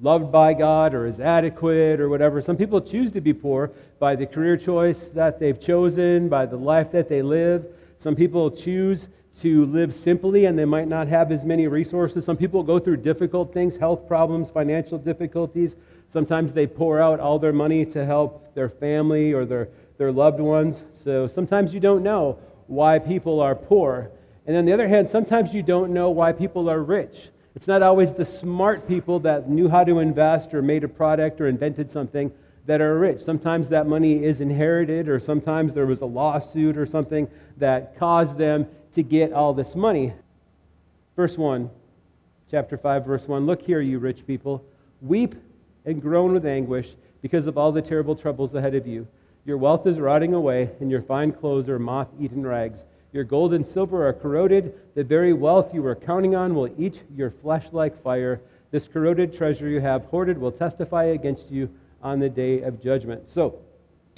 loved 0.00 0.30
by 0.30 0.52
God 0.52 0.94
or 0.94 1.06
as 1.06 1.20
adequate 1.20 2.00
or 2.00 2.08
whatever. 2.08 2.42
Some 2.42 2.56
people 2.56 2.80
choose 2.80 3.12
to 3.12 3.20
be 3.20 3.32
poor 3.32 3.72
by 3.98 4.16
the 4.16 4.26
career 4.26 4.56
choice 4.56 5.08
that 5.08 5.40
they've 5.40 5.58
chosen, 5.58 6.28
by 6.28 6.46
the 6.46 6.56
life 6.56 6.92
that 6.92 7.08
they 7.08 7.22
live. 7.22 7.66
Some 8.04 8.16
people 8.16 8.50
choose 8.50 9.08
to 9.40 9.64
live 9.64 9.94
simply 9.94 10.44
and 10.44 10.58
they 10.58 10.66
might 10.66 10.88
not 10.88 11.08
have 11.08 11.32
as 11.32 11.42
many 11.42 11.66
resources. 11.68 12.26
Some 12.26 12.36
people 12.36 12.62
go 12.62 12.78
through 12.78 12.98
difficult 12.98 13.54
things, 13.54 13.78
health 13.78 14.06
problems, 14.06 14.50
financial 14.50 14.98
difficulties. 14.98 15.74
Sometimes 16.10 16.52
they 16.52 16.66
pour 16.66 17.00
out 17.00 17.18
all 17.18 17.38
their 17.38 17.54
money 17.54 17.86
to 17.86 18.04
help 18.04 18.54
their 18.54 18.68
family 18.68 19.32
or 19.32 19.46
their, 19.46 19.70
their 19.96 20.12
loved 20.12 20.38
ones. 20.38 20.84
So 21.02 21.26
sometimes 21.26 21.72
you 21.72 21.80
don't 21.80 22.02
know 22.02 22.38
why 22.66 22.98
people 22.98 23.40
are 23.40 23.54
poor. 23.54 24.10
And 24.46 24.54
on 24.54 24.66
the 24.66 24.74
other 24.74 24.86
hand, 24.86 25.08
sometimes 25.08 25.54
you 25.54 25.62
don't 25.62 25.90
know 25.90 26.10
why 26.10 26.32
people 26.32 26.68
are 26.68 26.82
rich. 26.82 27.30
It's 27.56 27.66
not 27.66 27.82
always 27.82 28.12
the 28.12 28.26
smart 28.26 28.86
people 28.86 29.20
that 29.20 29.48
knew 29.48 29.70
how 29.70 29.82
to 29.82 30.00
invest 30.00 30.52
or 30.52 30.60
made 30.60 30.84
a 30.84 30.88
product 30.88 31.40
or 31.40 31.46
invented 31.46 31.90
something 31.90 32.32
that 32.66 32.80
are 32.80 32.98
rich. 32.98 33.20
Sometimes 33.22 33.68
that 33.68 33.86
money 33.86 34.24
is 34.24 34.40
inherited, 34.40 35.08
or 35.08 35.20
sometimes 35.20 35.74
there 35.74 35.86
was 35.86 36.00
a 36.00 36.06
lawsuit 36.06 36.76
or 36.76 36.86
something 36.86 37.28
that 37.58 37.98
caused 37.98 38.38
them 38.38 38.66
to 38.92 39.02
get 39.02 39.32
all 39.32 39.52
this 39.52 39.74
money. 39.74 40.14
Verse 41.16 41.36
1, 41.36 41.70
chapter 42.50 42.76
5, 42.76 43.04
verse 43.04 43.28
1 43.28 43.46
Look 43.46 43.62
here, 43.62 43.80
you 43.80 43.98
rich 43.98 44.26
people. 44.26 44.64
Weep 45.02 45.34
and 45.84 46.00
groan 46.00 46.32
with 46.32 46.46
anguish 46.46 46.94
because 47.20 47.46
of 47.46 47.58
all 47.58 47.72
the 47.72 47.82
terrible 47.82 48.16
troubles 48.16 48.54
ahead 48.54 48.74
of 48.74 48.86
you. 48.86 49.06
Your 49.44 49.58
wealth 49.58 49.86
is 49.86 50.00
rotting 50.00 50.32
away, 50.32 50.70
and 50.80 50.90
your 50.90 51.02
fine 51.02 51.32
clothes 51.32 51.68
are 51.68 51.78
moth 51.78 52.08
eaten 52.18 52.46
rags. 52.46 52.84
Your 53.12 53.24
gold 53.24 53.52
and 53.52 53.66
silver 53.66 54.08
are 54.08 54.12
corroded. 54.14 54.74
The 54.94 55.04
very 55.04 55.32
wealth 55.32 55.74
you 55.74 55.82
were 55.82 55.94
counting 55.94 56.34
on 56.34 56.54
will 56.54 56.74
eat 56.78 57.02
your 57.14 57.30
flesh 57.30 57.66
like 57.72 58.02
fire. 58.02 58.40
This 58.70 58.88
corroded 58.88 59.34
treasure 59.34 59.68
you 59.68 59.80
have 59.80 60.06
hoarded 60.06 60.38
will 60.38 60.50
testify 60.50 61.04
against 61.04 61.50
you 61.50 61.68
on 62.04 62.20
the 62.20 62.28
day 62.28 62.60
of 62.60 62.80
judgment. 62.80 63.28
So, 63.28 63.58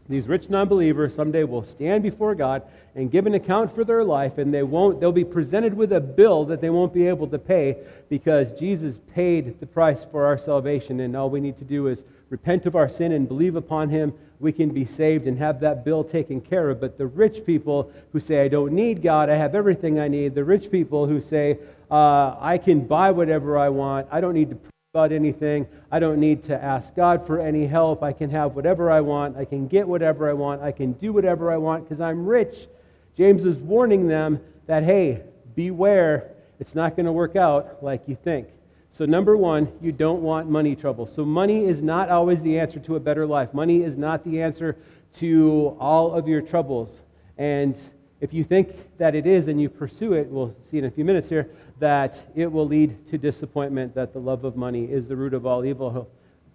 these 0.08 0.28
rich 0.28 0.48
non-believers 0.48 1.14
someday 1.14 1.44
will 1.44 1.64
stand 1.64 2.02
before 2.02 2.34
God 2.34 2.62
and 2.94 3.10
give 3.10 3.26
an 3.26 3.34
account 3.34 3.74
for 3.74 3.84
their 3.84 4.04
life 4.04 4.38
and 4.38 4.54
they 4.54 4.62
won't 4.62 5.00
they'll 5.00 5.12
be 5.12 5.24
presented 5.24 5.74
with 5.74 5.92
a 5.92 6.00
bill 6.00 6.44
that 6.44 6.60
they 6.60 6.70
won't 6.70 6.94
be 6.94 7.08
able 7.08 7.26
to 7.26 7.38
pay 7.38 7.76
because 8.08 8.52
Jesus 8.52 9.00
paid 9.14 9.58
the 9.58 9.66
price 9.66 10.04
for 10.04 10.26
our 10.26 10.38
salvation 10.38 11.00
and 11.00 11.16
all 11.16 11.28
we 11.28 11.40
need 11.40 11.56
to 11.56 11.64
do 11.64 11.88
is 11.88 12.04
repent 12.30 12.66
of 12.66 12.76
our 12.76 12.88
sin 12.88 13.12
and 13.12 13.26
believe 13.26 13.56
upon 13.56 13.88
him 13.88 14.12
we 14.38 14.52
can 14.52 14.68
be 14.68 14.84
saved 14.84 15.26
and 15.26 15.38
have 15.38 15.60
that 15.60 15.84
bill 15.84 16.04
taken 16.04 16.40
care 16.40 16.70
of 16.70 16.80
but 16.80 16.98
the 16.98 17.06
rich 17.06 17.44
people 17.44 17.90
who 18.12 18.20
say 18.20 18.44
I 18.44 18.48
don't 18.48 18.72
need 18.72 19.02
God 19.02 19.28
I 19.28 19.34
have 19.34 19.56
everything 19.56 19.98
I 19.98 20.06
need 20.06 20.36
the 20.36 20.44
rich 20.44 20.70
people 20.70 21.06
who 21.06 21.20
say 21.20 21.58
uh, 21.90 22.36
I 22.38 22.58
can 22.58 22.86
buy 22.86 23.10
whatever 23.10 23.58
I 23.58 23.70
want 23.70 24.06
I 24.12 24.20
don't 24.20 24.34
need 24.34 24.50
to 24.50 24.75
about 24.96 25.12
anything. 25.12 25.66
I 25.92 25.98
don't 25.98 26.18
need 26.18 26.44
to 26.44 26.64
ask 26.64 26.94
God 26.94 27.26
for 27.26 27.38
any 27.38 27.66
help. 27.66 28.02
I 28.02 28.14
can 28.14 28.30
have 28.30 28.56
whatever 28.56 28.90
I 28.90 29.02
want. 29.02 29.36
I 29.36 29.44
can 29.44 29.68
get 29.68 29.86
whatever 29.86 30.30
I 30.30 30.32
want. 30.32 30.62
I 30.62 30.72
can 30.72 30.92
do 30.94 31.12
whatever 31.12 31.52
I 31.52 31.58
want 31.58 31.84
because 31.84 32.00
I'm 32.00 32.24
rich. 32.24 32.66
James 33.14 33.44
is 33.44 33.58
warning 33.58 34.08
them 34.08 34.40
that, 34.64 34.84
hey, 34.84 35.22
beware. 35.54 36.30
It's 36.58 36.74
not 36.74 36.96
going 36.96 37.04
to 37.04 37.12
work 37.12 37.36
out 37.36 37.82
like 37.82 38.04
you 38.06 38.16
think. 38.16 38.48
So, 38.90 39.04
number 39.04 39.36
one, 39.36 39.70
you 39.82 39.92
don't 39.92 40.22
want 40.22 40.48
money 40.48 40.74
trouble. 40.74 41.04
So, 41.04 41.26
money 41.26 41.66
is 41.66 41.82
not 41.82 42.08
always 42.08 42.40
the 42.40 42.58
answer 42.58 42.80
to 42.80 42.96
a 42.96 43.00
better 43.00 43.26
life. 43.26 43.52
Money 43.52 43.82
is 43.82 43.98
not 43.98 44.24
the 44.24 44.40
answer 44.40 44.78
to 45.16 45.76
all 45.78 46.14
of 46.14 46.26
your 46.26 46.40
troubles. 46.40 47.02
And 47.36 47.78
if 48.20 48.32
you 48.32 48.44
think 48.44 48.96
that 48.96 49.14
it 49.14 49.26
is 49.26 49.48
and 49.48 49.60
you 49.60 49.68
pursue 49.68 50.14
it, 50.14 50.28
we'll 50.28 50.54
see 50.62 50.78
in 50.78 50.84
a 50.84 50.90
few 50.90 51.04
minutes 51.04 51.28
here, 51.28 51.50
that 51.78 52.22
it 52.34 52.50
will 52.50 52.66
lead 52.66 53.06
to 53.08 53.18
disappointment, 53.18 53.94
that 53.94 54.12
the 54.12 54.18
love 54.18 54.44
of 54.44 54.56
money 54.56 54.84
is 54.84 55.08
the 55.08 55.16
root 55.16 55.34
of 55.34 55.44
all 55.44 55.64
evil. 55.64 56.10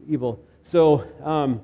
evil. 0.07 0.43
So, 0.63 1.07
um, 1.23 1.61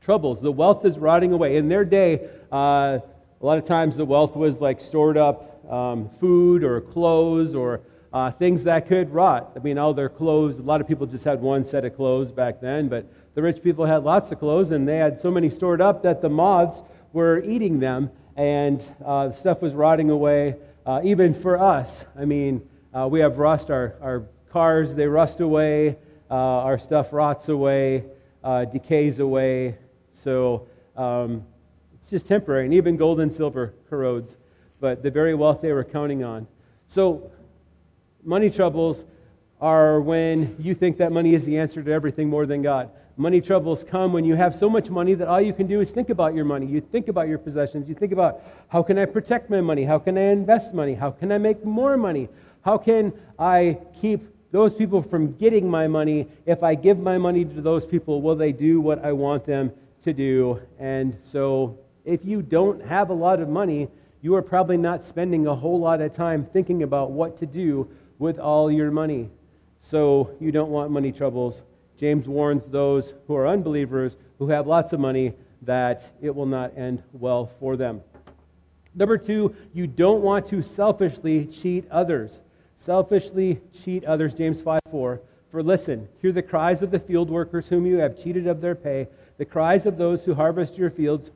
troubles, 0.00 0.40
the 0.40 0.52
wealth 0.52 0.86
is 0.86 0.98
rotting 0.98 1.32
away. 1.32 1.56
In 1.56 1.68
their 1.68 1.84
day, 1.84 2.28
uh, 2.50 3.00
a 3.40 3.44
lot 3.46 3.58
of 3.58 3.66
times 3.66 3.96
the 3.96 4.06
wealth 4.06 4.34
was 4.36 4.60
like 4.60 4.80
stored 4.80 5.18
up 5.18 5.70
um, 5.70 6.08
food 6.08 6.64
or 6.64 6.80
clothes 6.80 7.54
or 7.54 7.82
uh, 8.12 8.30
things 8.30 8.64
that 8.64 8.88
could 8.88 9.10
rot. 9.12 9.52
I 9.54 9.58
mean, 9.58 9.76
all 9.76 9.92
their 9.92 10.08
clothes, 10.08 10.58
a 10.58 10.62
lot 10.62 10.80
of 10.80 10.88
people 10.88 11.06
just 11.06 11.24
had 11.24 11.42
one 11.42 11.64
set 11.66 11.84
of 11.84 11.94
clothes 11.94 12.32
back 12.32 12.60
then, 12.60 12.88
but 12.88 13.06
the 13.34 13.42
rich 13.42 13.62
people 13.62 13.84
had 13.84 14.02
lots 14.02 14.32
of 14.32 14.38
clothes 14.38 14.70
and 14.70 14.88
they 14.88 14.96
had 14.96 15.20
so 15.20 15.30
many 15.30 15.50
stored 15.50 15.82
up 15.82 16.02
that 16.04 16.22
the 16.22 16.30
moths 16.30 16.82
were 17.12 17.42
eating 17.44 17.80
them 17.80 18.10
and 18.38 18.80
uh, 19.04 19.32
stuff 19.32 19.60
was 19.60 19.74
rotting 19.74 20.10
away. 20.10 20.54
Uh, 20.86 21.00
even 21.02 21.34
for 21.34 21.60
us, 21.60 22.06
I 22.16 22.24
mean, 22.24 22.66
uh, 22.94 23.08
we 23.10 23.18
have 23.18 23.38
rust. 23.38 23.68
Our, 23.68 23.96
our 24.00 24.26
cars, 24.52 24.94
they 24.94 25.08
rust 25.08 25.40
away. 25.40 25.98
Uh, 26.30 26.34
our 26.34 26.78
stuff 26.78 27.12
rots 27.12 27.48
away, 27.48 28.04
uh, 28.44 28.64
decays 28.66 29.18
away. 29.18 29.76
So 30.12 30.68
um, 30.96 31.44
it's 31.94 32.10
just 32.10 32.26
temporary. 32.26 32.64
And 32.64 32.72
even 32.72 32.96
gold 32.96 33.18
and 33.18 33.32
silver 33.32 33.74
corrodes. 33.90 34.36
But 34.78 35.02
the 35.02 35.10
very 35.10 35.34
wealth 35.34 35.60
they 35.60 35.72
were 35.72 35.82
counting 35.82 36.22
on. 36.22 36.46
So 36.86 37.32
money 38.22 38.50
troubles 38.50 39.04
are 39.60 40.00
when 40.00 40.54
you 40.60 40.74
think 40.74 40.98
that 40.98 41.10
money 41.10 41.34
is 41.34 41.44
the 41.44 41.58
answer 41.58 41.82
to 41.82 41.90
everything 41.90 42.28
more 42.28 42.46
than 42.46 42.62
God. 42.62 42.90
Money 43.18 43.40
troubles 43.40 43.84
come 43.84 44.12
when 44.12 44.24
you 44.24 44.36
have 44.36 44.54
so 44.54 44.70
much 44.70 44.88
money 44.88 45.12
that 45.14 45.26
all 45.26 45.40
you 45.40 45.52
can 45.52 45.66
do 45.66 45.80
is 45.80 45.90
think 45.90 46.08
about 46.08 46.34
your 46.34 46.44
money. 46.44 46.66
You 46.66 46.80
think 46.80 47.08
about 47.08 47.26
your 47.26 47.38
possessions. 47.38 47.88
You 47.88 47.94
think 47.96 48.12
about 48.12 48.40
how 48.68 48.82
can 48.82 48.96
I 48.96 49.06
protect 49.06 49.50
my 49.50 49.60
money? 49.60 49.84
How 49.84 49.98
can 49.98 50.16
I 50.16 50.30
invest 50.30 50.72
money? 50.72 50.94
How 50.94 51.10
can 51.10 51.32
I 51.32 51.38
make 51.38 51.64
more 51.64 51.96
money? 51.96 52.28
How 52.64 52.78
can 52.78 53.12
I 53.36 53.78
keep 54.00 54.22
those 54.52 54.72
people 54.72 55.02
from 55.02 55.32
getting 55.32 55.68
my 55.68 55.88
money? 55.88 56.28
If 56.46 56.62
I 56.62 56.76
give 56.76 57.00
my 57.00 57.18
money 57.18 57.44
to 57.44 57.60
those 57.60 57.84
people, 57.84 58.22
will 58.22 58.36
they 58.36 58.52
do 58.52 58.80
what 58.80 59.04
I 59.04 59.12
want 59.12 59.44
them 59.46 59.72
to 60.04 60.12
do? 60.12 60.60
And 60.78 61.18
so, 61.22 61.76
if 62.04 62.24
you 62.24 62.40
don't 62.40 62.82
have 62.84 63.10
a 63.10 63.14
lot 63.14 63.40
of 63.40 63.48
money, 63.48 63.88
you 64.22 64.36
are 64.36 64.42
probably 64.42 64.76
not 64.76 65.02
spending 65.02 65.46
a 65.48 65.54
whole 65.56 65.80
lot 65.80 66.00
of 66.00 66.12
time 66.12 66.44
thinking 66.44 66.84
about 66.84 67.10
what 67.10 67.36
to 67.38 67.46
do 67.46 67.88
with 68.18 68.38
all 68.38 68.70
your 68.70 68.92
money. 68.92 69.28
So, 69.80 70.30
you 70.40 70.52
don't 70.52 70.70
want 70.70 70.92
money 70.92 71.10
troubles 71.10 71.62
James 71.98 72.28
warns 72.28 72.68
those 72.68 73.12
who 73.26 73.34
are 73.34 73.46
unbelievers, 73.46 74.16
who 74.38 74.48
have 74.48 74.66
lots 74.66 74.92
of 74.92 75.00
money, 75.00 75.34
that 75.62 76.12
it 76.20 76.34
will 76.34 76.46
not 76.46 76.78
end 76.78 77.02
well 77.12 77.46
for 77.46 77.76
them. 77.76 78.00
Number 78.94 79.18
two, 79.18 79.54
you 79.74 79.86
don't 79.86 80.22
want 80.22 80.46
to 80.48 80.62
selfishly 80.62 81.46
cheat 81.46 81.88
others. 81.90 82.40
Selfishly 82.78 83.60
cheat 83.72 84.04
others, 84.04 84.34
James 84.34 84.62
5 84.62 84.80
4. 84.90 85.20
For 85.50 85.62
listen, 85.62 86.08
hear 86.20 86.30
the 86.30 86.42
cries 86.42 86.82
of 86.82 86.90
the 86.90 86.98
field 86.98 87.30
workers 87.30 87.68
whom 87.68 87.86
you 87.86 87.98
have 87.98 88.22
cheated 88.22 88.46
of 88.46 88.60
their 88.60 88.74
pay. 88.74 89.08
The 89.38 89.44
cries 89.44 89.86
of 89.86 89.96
those 89.96 90.24
who 90.24 90.34
harvest 90.34 90.78
your 90.78 90.90
fields 90.90 91.30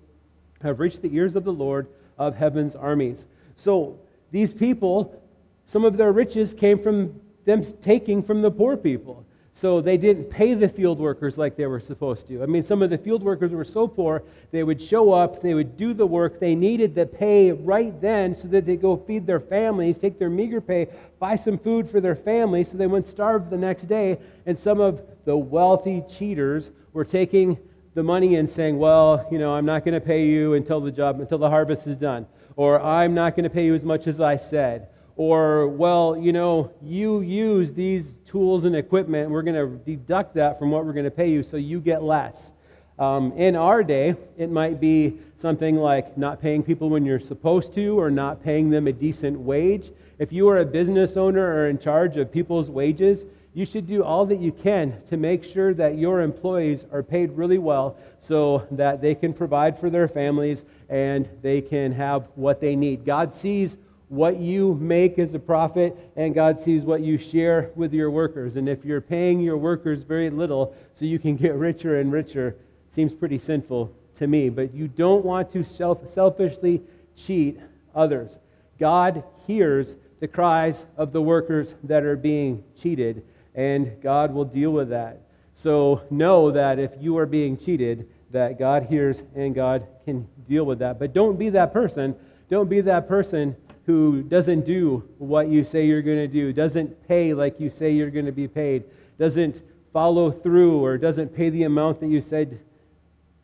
have 0.62 0.80
reached 0.80 1.02
the 1.02 1.14
ears 1.14 1.34
of 1.34 1.44
the 1.44 1.52
Lord 1.52 1.88
of 2.18 2.36
heaven's 2.36 2.76
armies. 2.76 3.26
So 3.56 3.98
these 4.30 4.52
people, 4.52 5.20
some 5.66 5.84
of 5.84 5.96
their 5.96 6.12
riches 6.12 6.54
came 6.54 6.78
from 6.78 7.20
them 7.44 7.64
taking 7.80 8.22
from 8.22 8.42
the 8.42 8.50
poor 8.50 8.76
people. 8.76 9.24
So 9.54 9.80
they 9.80 9.96
didn't 9.96 10.30
pay 10.30 10.54
the 10.54 10.68
field 10.68 10.98
workers 10.98 11.36
like 11.36 11.56
they 11.56 11.66
were 11.66 11.80
supposed 11.80 12.26
to. 12.28 12.42
I 12.42 12.46
mean, 12.46 12.62
some 12.62 12.82
of 12.82 12.90
the 12.90 12.98
field 12.98 13.22
workers 13.22 13.52
were 13.52 13.64
so 13.64 13.86
poor, 13.86 14.22
they 14.50 14.62
would 14.62 14.80
show 14.80 15.12
up, 15.12 15.42
they 15.42 15.54
would 15.54 15.76
do 15.76 15.92
the 15.92 16.06
work. 16.06 16.40
They 16.40 16.54
needed 16.54 16.94
the 16.94 17.06
pay 17.06 17.52
right 17.52 17.98
then 18.00 18.34
so 18.34 18.48
that 18.48 18.64
they 18.64 18.76
go 18.76 18.96
feed 18.96 19.26
their 19.26 19.40
families, 19.40 19.98
take 19.98 20.18
their 20.18 20.30
meager 20.30 20.60
pay, 20.60 20.88
buy 21.18 21.36
some 21.36 21.58
food 21.58 21.88
for 21.88 22.00
their 22.00 22.16
families 22.16 22.70
so 22.70 22.78
they 22.78 22.86
wouldn't 22.86 23.06
starve 23.06 23.50
the 23.50 23.58
next 23.58 23.84
day. 23.84 24.18
And 24.46 24.58
some 24.58 24.80
of 24.80 25.02
the 25.24 25.36
wealthy 25.36 26.02
cheaters 26.10 26.70
were 26.92 27.04
taking 27.04 27.58
the 27.94 28.02
money 28.02 28.36
and 28.36 28.48
saying, 28.48 28.78
well, 28.78 29.28
you 29.30 29.38
know, 29.38 29.54
I'm 29.54 29.66
not 29.66 29.84
going 29.84 29.94
to 29.94 30.00
pay 30.00 30.26
you 30.26 30.54
until 30.54 30.80
the 30.80 30.90
job, 30.90 31.20
until 31.20 31.38
the 31.38 31.50
harvest 31.50 31.86
is 31.86 31.96
done. 31.96 32.26
Or 32.56 32.80
I'm 32.80 33.14
not 33.14 33.36
going 33.36 33.44
to 33.44 33.50
pay 33.50 33.66
you 33.66 33.74
as 33.74 33.84
much 33.84 34.06
as 34.06 34.18
I 34.18 34.38
said 34.38 34.88
or, 35.16 35.68
well, 35.68 36.16
you 36.16 36.32
know, 36.32 36.72
you 36.82 37.20
use 37.20 37.72
these 37.72 38.14
tools 38.26 38.64
and 38.64 38.74
equipment, 38.74 39.30
we're 39.30 39.42
going 39.42 39.54
to 39.54 39.76
deduct 39.84 40.34
that 40.34 40.58
from 40.58 40.70
what 40.70 40.84
we're 40.86 40.92
going 40.92 41.04
to 41.04 41.10
pay 41.10 41.30
you 41.30 41.42
so 41.42 41.56
you 41.56 41.80
get 41.80 42.02
less. 42.02 42.52
Um, 42.98 43.32
in 43.32 43.56
our 43.56 43.82
day, 43.82 44.14
it 44.36 44.50
might 44.50 44.80
be 44.80 45.18
something 45.36 45.76
like 45.76 46.16
not 46.16 46.40
paying 46.40 46.62
people 46.62 46.88
when 46.88 47.04
you're 47.04 47.18
supposed 47.18 47.74
to 47.74 47.98
or 47.98 48.10
not 48.10 48.42
paying 48.42 48.70
them 48.70 48.86
a 48.86 48.92
decent 48.92 49.38
wage. 49.40 49.90
If 50.18 50.32
you 50.32 50.48
are 50.48 50.58
a 50.58 50.64
business 50.64 51.16
owner 51.16 51.44
or 51.44 51.68
in 51.68 51.78
charge 51.78 52.16
of 52.16 52.30
people's 52.30 52.70
wages, 52.70 53.24
you 53.54 53.66
should 53.66 53.86
do 53.86 54.02
all 54.02 54.24
that 54.26 54.40
you 54.40 54.52
can 54.52 55.02
to 55.08 55.16
make 55.16 55.44
sure 55.44 55.74
that 55.74 55.98
your 55.98 56.20
employees 56.20 56.86
are 56.90 57.02
paid 57.02 57.32
really 57.32 57.58
well 57.58 57.96
so 58.18 58.66
that 58.70 59.02
they 59.02 59.14
can 59.14 59.34
provide 59.34 59.78
for 59.78 59.90
their 59.90 60.08
families 60.08 60.64
and 60.88 61.28
they 61.42 61.60
can 61.60 61.92
have 61.92 62.28
what 62.34 62.60
they 62.60 62.76
need. 62.76 63.04
God 63.04 63.34
sees 63.34 63.76
what 64.12 64.38
you 64.38 64.74
make 64.74 65.18
as 65.18 65.32
a 65.32 65.38
profit, 65.38 65.96
and 66.16 66.34
God 66.34 66.60
sees 66.60 66.82
what 66.82 67.00
you 67.00 67.16
share 67.16 67.70
with 67.74 67.94
your 67.94 68.10
workers. 68.10 68.56
And 68.56 68.68
if 68.68 68.84
you're 68.84 69.00
paying 69.00 69.40
your 69.40 69.56
workers 69.56 70.02
very 70.02 70.28
little 70.28 70.76
so 70.92 71.06
you 71.06 71.18
can 71.18 71.34
get 71.34 71.54
richer 71.54 71.98
and 71.98 72.12
richer, 72.12 72.54
seems 72.90 73.14
pretty 73.14 73.38
sinful 73.38 73.90
to 74.16 74.26
me. 74.26 74.50
But 74.50 74.74
you 74.74 74.86
don't 74.86 75.24
want 75.24 75.50
to 75.52 75.64
self- 75.64 76.10
selfishly 76.10 76.82
cheat 77.16 77.58
others. 77.94 78.38
God 78.78 79.24
hears 79.46 79.96
the 80.20 80.28
cries 80.28 80.84
of 80.98 81.12
the 81.12 81.22
workers 81.22 81.74
that 81.84 82.02
are 82.02 82.16
being 82.16 82.64
cheated, 82.78 83.24
and 83.54 83.98
God 84.02 84.34
will 84.34 84.44
deal 84.44 84.72
with 84.72 84.90
that. 84.90 85.22
So 85.54 86.02
know 86.10 86.50
that 86.50 86.78
if 86.78 86.90
you 87.00 87.16
are 87.16 87.24
being 87.24 87.56
cheated, 87.56 88.10
that 88.30 88.58
God 88.58 88.82
hears 88.90 89.22
and 89.34 89.54
God 89.54 89.86
can 90.04 90.28
deal 90.46 90.64
with 90.64 90.80
that. 90.80 90.98
But 90.98 91.14
don't 91.14 91.38
be 91.38 91.48
that 91.48 91.72
person. 91.72 92.14
Don't 92.50 92.68
be 92.68 92.82
that 92.82 93.08
person 93.08 93.56
who 93.86 94.22
doesn't 94.22 94.64
do 94.64 95.08
what 95.18 95.48
you 95.48 95.64
say 95.64 95.86
you're 95.86 96.02
going 96.02 96.18
to 96.18 96.28
do, 96.28 96.52
doesn't 96.52 97.08
pay 97.08 97.34
like 97.34 97.58
you 97.58 97.68
say 97.68 97.90
you're 97.92 98.10
going 98.10 98.26
to 98.26 98.32
be 98.32 98.48
paid, 98.48 98.84
doesn't 99.18 99.62
follow 99.92 100.30
through, 100.30 100.82
or 100.84 100.96
doesn't 100.96 101.34
pay 101.34 101.50
the 101.50 101.64
amount 101.64 102.00
that 102.00 102.06
you 102.06 102.20
said. 102.20 102.60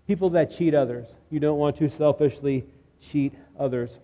People 0.07 0.31
that 0.31 0.51
cheat 0.51 0.75
others. 0.75 1.15
You 1.31 1.41
don't 1.41 1.59
want 1.59 1.77
to 1.79 1.89
selfishly 1.91 2.65
cheat 3.01 3.35
others. 3.59 3.99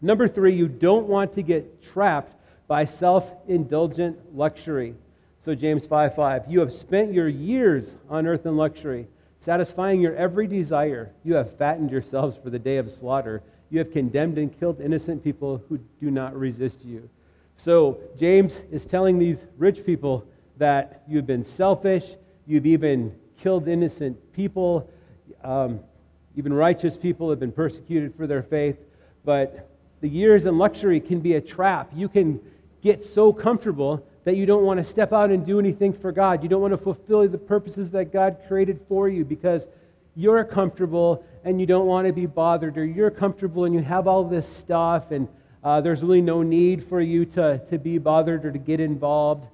Number 0.00 0.28
three, 0.28 0.54
you 0.54 0.68
don't 0.68 1.08
want 1.08 1.32
to 1.32 1.42
get 1.42 1.82
trapped 1.82 2.34
by 2.68 2.84
self 2.84 3.32
indulgent 3.48 4.36
luxury. 4.36 4.94
So, 5.40 5.54
James 5.54 5.86
5 5.86 6.14
5, 6.14 6.44
you 6.48 6.60
have 6.60 6.72
spent 6.72 7.12
your 7.12 7.28
years 7.28 7.94
on 8.08 8.26
earth 8.26 8.44
in 8.46 8.56
luxury, 8.56 9.08
satisfying 9.38 10.00
your 10.00 10.14
every 10.14 10.46
desire. 10.46 11.10
You 11.24 11.34
have 11.34 11.56
fattened 11.56 11.90
yourselves 11.90 12.36
for 12.36 12.50
the 12.50 12.58
day 12.58 12.76
of 12.76 12.90
slaughter. 12.92 13.42
You 13.70 13.78
have 13.78 13.92
condemned 13.92 14.38
and 14.38 14.58
killed 14.58 14.80
innocent 14.80 15.22
people 15.22 15.62
who 15.68 15.78
do 16.00 16.10
not 16.10 16.34
resist 16.36 16.84
you. 16.84 17.08
So, 17.56 17.98
James 18.16 18.60
is 18.70 18.86
telling 18.86 19.18
these 19.18 19.44
rich 19.56 19.84
people 19.84 20.24
that 20.58 21.02
you've 21.08 21.26
been 21.26 21.44
selfish, 21.44 22.16
you've 22.46 22.66
even 22.66 23.14
killed 23.36 23.68
innocent 23.68 24.32
people, 24.32 24.88
um, 25.42 25.80
even 26.36 26.52
righteous 26.52 26.96
people 26.96 27.30
have 27.30 27.40
been 27.40 27.52
persecuted 27.52 28.14
for 28.14 28.26
their 28.26 28.42
faith. 28.42 28.76
But 29.24 29.68
the 30.00 30.08
years 30.08 30.46
in 30.46 30.56
luxury 30.56 31.00
can 31.00 31.20
be 31.20 31.34
a 31.34 31.40
trap. 31.40 31.90
You 31.94 32.08
can 32.08 32.40
get 32.80 33.04
so 33.04 33.32
comfortable 33.32 34.06
that 34.24 34.36
you 34.36 34.46
don't 34.46 34.64
want 34.64 34.78
to 34.78 34.84
step 34.84 35.12
out 35.12 35.30
and 35.30 35.44
do 35.44 35.58
anything 35.58 35.92
for 35.92 36.12
God. 36.12 36.42
You 36.42 36.48
don't 36.48 36.62
want 36.62 36.72
to 36.72 36.78
fulfill 36.78 37.26
the 37.28 37.38
purposes 37.38 37.90
that 37.90 38.12
God 38.12 38.38
created 38.46 38.80
for 38.88 39.08
you 39.08 39.24
because 39.24 39.66
you're 40.18 40.42
comfortable 40.42 41.24
and 41.44 41.60
you 41.60 41.66
don't 41.66 41.86
want 41.86 42.04
to 42.08 42.12
be 42.12 42.26
bothered, 42.26 42.76
or 42.76 42.84
you're 42.84 43.10
comfortable 43.10 43.64
and 43.64 43.72
you 43.72 43.80
have 43.80 44.08
all 44.08 44.24
this 44.24 44.48
stuff, 44.48 45.12
and 45.12 45.28
uh, 45.62 45.80
there's 45.80 46.02
really 46.02 46.20
no 46.20 46.42
need 46.42 46.82
for 46.82 47.00
you 47.00 47.24
to, 47.24 47.58
to 47.66 47.78
be 47.78 47.98
bothered 47.98 48.44
or 48.44 48.50
to 48.50 48.58
get 48.58 48.80
involved. 48.80 49.48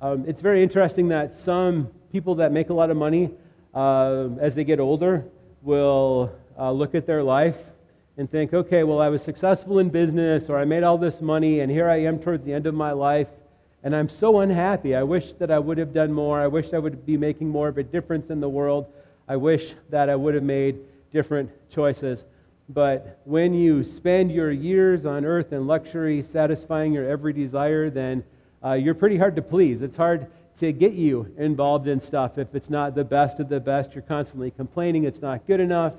Um, 0.00 0.24
it's 0.28 0.40
very 0.40 0.62
interesting 0.62 1.08
that 1.08 1.34
some 1.34 1.90
people 2.12 2.36
that 2.36 2.52
make 2.52 2.70
a 2.70 2.72
lot 2.72 2.90
of 2.90 2.96
money 2.96 3.32
uh, 3.74 4.28
as 4.40 4.54
they 4.54 4.62
get 4.62 4.78
older 4.78 5.24
will 5.62 6.32
uh, 6.56 6.70
look 6.70 6.94
at 6.94 7.06
their 7.06 7.24
life 7.24 7.58
and 8.16 8.30
think, 8.30 8.54
okay, 8.54 8.84
well, 8.84 9.00
I 9.00 9.08
was 9.08 9.20
successful 9.20 9.80
in 9.80 9.88
business, 9.88 10.48
or 10.48 10.56
I 10.56 10.64
made 10.64 10.84
all 10.84 10.96
this 10.96 11.20
money, 11.20 11.58
and 11.58 11.72
here 11.72 11.88
I 11.88 12.02
am 12.02 12.20
towards 12.20 12.44
the 12.44 12.52
end 12.52 12.66
of 12.66 12.74
my 12.74 12.92
life, 12.92 13.30
and 13.82 13.96
I'm 13.96 14.08
so 14.08 14.38
unhappy. 14.38 14.94
I 14.94 15.02
wish 15.02 15.32
that 15.34 15.50
I 15.50 15.58
would 15.58 15.78
have 15.78 15.92
done 15.92 16.12
more. 16.12 16.40
I 16.40 16.46
wish 16.46 16.72
I 16.72 16.78
would 16.78 17.04
be 17.04 17.16
making 17.16 17.48
more 17.48 17.66
of 17.66 17.78
a 17.78 17.82
difference 17.82 18.30
in 18.30 18.38
the 18.38 18.48
world. 18.48 18.86
I 19.28 19.36
wish 19.36 19.74
that 19.90 20.10
I 20.10 20.16
would 20.16 20.34
have 20.34 20.44
made 20.44 20.80
different 21.12 21.50
choices. 21.70 22.24
But 22.68 23.20
when 23.24 23.54
you 23.54 23.84
spend 23.84 24.32
your 24.32 24.50
years 24.50 25.04
on 25.04 25.24
earth 25.24 25.52
in 25.52 25.66
luxury, 25.66 26.22
satisfying 26.22 26.92
your 26.92 27.08
every 27.08 27.32
desire, 27.32 27.90
then 27.90 28.24
uh, 28.64 28.72
you're 28.72 28.94
pretty 28.94 29.18
hard 29.18 29.36
to 29.36 29.42
please. 29.42 29.82
It's 29.82 29.96
hard 29.96 30.26
to 30.60 30.72
get 30.72 30.92
you 30.92 31.32
involved 31.36 31.88
in 31.88 32.00
stuff 32.00 32.38
if 32.38 32.54
it's 32.54 32.70
not 32.70 32.94
the 32.94 33.04
best 33.04 33.40
of 33.40 33.48
the 33.48 33.60
best. 33.60 33.94
You're 33.94 34.02
constantly 34.02 34.50
complaining 34.50 35.04
it's 35.04 35.20
not 35.20 35.46
good 35.46 35.60
enough. 35.60 35.94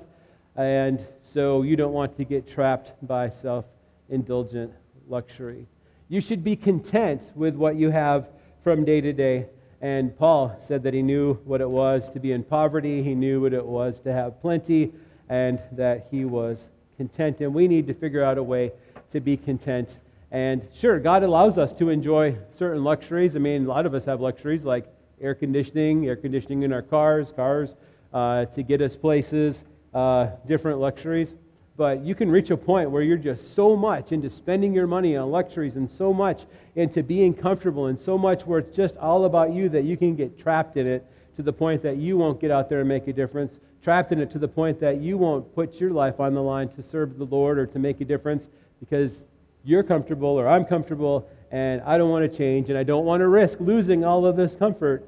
And 0.56 1.06
so 1.22 1.62
you 1.62 1.76
don't 1.76 1.92
want 1.92 2.16
to 2.16 2.24
get 2.24 2.48
trapped 2.48 2.94
by 3.06 3.28
self 3.28 3.66
indulgent 4.08 4.72
luxury. 5.08 5.66
You 6.08 6.20
should 6.20 6.42
be 6.42 6.56
content 6.56 7.30
with 7.34 7.54
what 7.54 7.76
you 7.76 7.90
have 7.90 8.28
from 8.64 8.84
day 8.84 9.00
to 9.00 9.12
day. 9.12 9.46
And 9.80 10.16
Paul 10.16 10.56
said 10.60 10.82
that 10.84 10.94
he 10.94 11.02
knew 11.02 11.34
what 11.44 11.60
it 11.60 11.68
was 11.68 12.08
to 12.10 12.20
be 12.20 12.32
in 12.32 12.42
poverty, 12.42 13.02
he 13.02 13.14
knew 13.14 13.42
what 13.42 13.52
it 13.52 13.64
was 13.64 14.00
to 14.00 14.12
have 14.12 14.40
plenty, 14.40 14.92
and 15.28 15.62
that 15.72 16.08
he 16.10 16.24
was 16.24 16.68
content. 16.96 17.40
And 17.40 17.54
we 17.54 17.68
need 17.68 17.86
to 17.88 17.94
figure 17.94 18.22
out 18.22 18.38
a 18.38 18.42
way 18.42 18.72
to 19.10 19.20
be 19.20 19.36
content. 19.36 19.98
And 20.30 20.66
sure, 20.74 20.98
God 20.98 21.22
allows 21.22 21.58
us 21.58 21.74
to 21.74 21.90
enjoy 21.90 22.36
certain 22.50 22.82
luxuries. 22.84 23.36
I 23.36 23.38
mean, 23.38 23.64
a 23.64 23.68
lot 23.68 23.86
of 23.86 23.94
us 23.94 24.04
have 24.06 24.20
luxuries 24.20 24.64
like 24.64 24.86
air 25.20 25.34
conditioning, 25.34 26.06
air 26.06 26.16
conditioning 26.16 26.62
in 26.62 26.72
our 26.72 26.82
cars, 26.82 27.32
cars 27.32 27.74
uh, 28.12 28.46
to 28.46 28.62
get 28.62 28.80
us 28.80 28.96
places, 28.96 29.64
uh, 29.94 30.28
different 30.46 30.78
luxuries. 30.78 31.36
But 31.76 32.04
you 32.04 32.14
can 32.14 32.30
reach 32.30 32.50
a 32.50 32.56
point 32.56 32.90
where 32.90 33.02
you're 33.02 33.18
just 33.18 33.54
so 33.54 33.76
much 33.76 34.12
into 34.12 34.30
spending 34.30 34.72
your 34.72 34.86
money 34.86 35.16
on 35.16 35.30
luxuries 35.30 35.76
and 35.76 35.90
so 35.90 36.12
much 36.12 36.46
into 36.74 37.02
being 37.02 37.34
comfortable 37.34 37.86
and 37.86 37.98
so 37.98 38.16
much 38.16 38.46
where 38.46 38.60
it's 38.60 38.74
just 38.74 38.96
all 38.96 39.26
about 39.26 39.52
you 39.52 39.68
that 39.68 39.84
you 39.84 39.96
can 39.96 40.16
get 40.16 40.38
trapped 40.38 40.76
in 40.78 40.86
it 40.86 41.04
to 41.36 41.42
the 41.42 41.52
point 41.52 41.82
that 41.82 41.98
you 41.98 42.16
won't 42.16 42.40
get 42.40 42.50
out 42.50 42.70
there 42.70 42.80
and 42.80 42.88
make 42.88 43.06
a 43.08 43.12
difference, 43.12 43.60
trapped 43.82 44.10
in 44.10 44.20
it 44.20 44.30
to 44.30 44.38
the 44.38 44.48
point 44.48 44.80
that 44.80 45.00
you 45.00 45.18
won't 45.18 45.54
put 45.54 45.78
your 45.78 45.90
life 45.90 46.18
on 46.18 46.32
the 46.32 46.42
line 46.42 46.68
to 46.70 46.82
serve 46.82 47.18
the 47.18 47.26
Lord 47.26 47.58
or 47.58 47.66
to 47.66 47.78
make 47.78 48.00
a 48.00 48.06
difference 48.06 48.48
because 48.80 49.26
you're 49.62 49.82
comfortable 49.82 50.28
or 50.30 50.48
I'm 50.48 50.64
comfortable 50.64 51.28
and 51.50 51.82
I 51.82 51.98
don't 51.98 52.10
want 52.10 52.30
to 52.30 52.38
change 52.38 52.70
and 52.70 52.78
I 52.78 52.84
don't 52.84 53.04
want 53.04 53.20
to 53.20 53.28
risk 53.28 53.60
losing 53.60 54.02
all 54.02 54.24
of 54.24 54.36
this 54.36 54.56
comfort. 54.56 55.06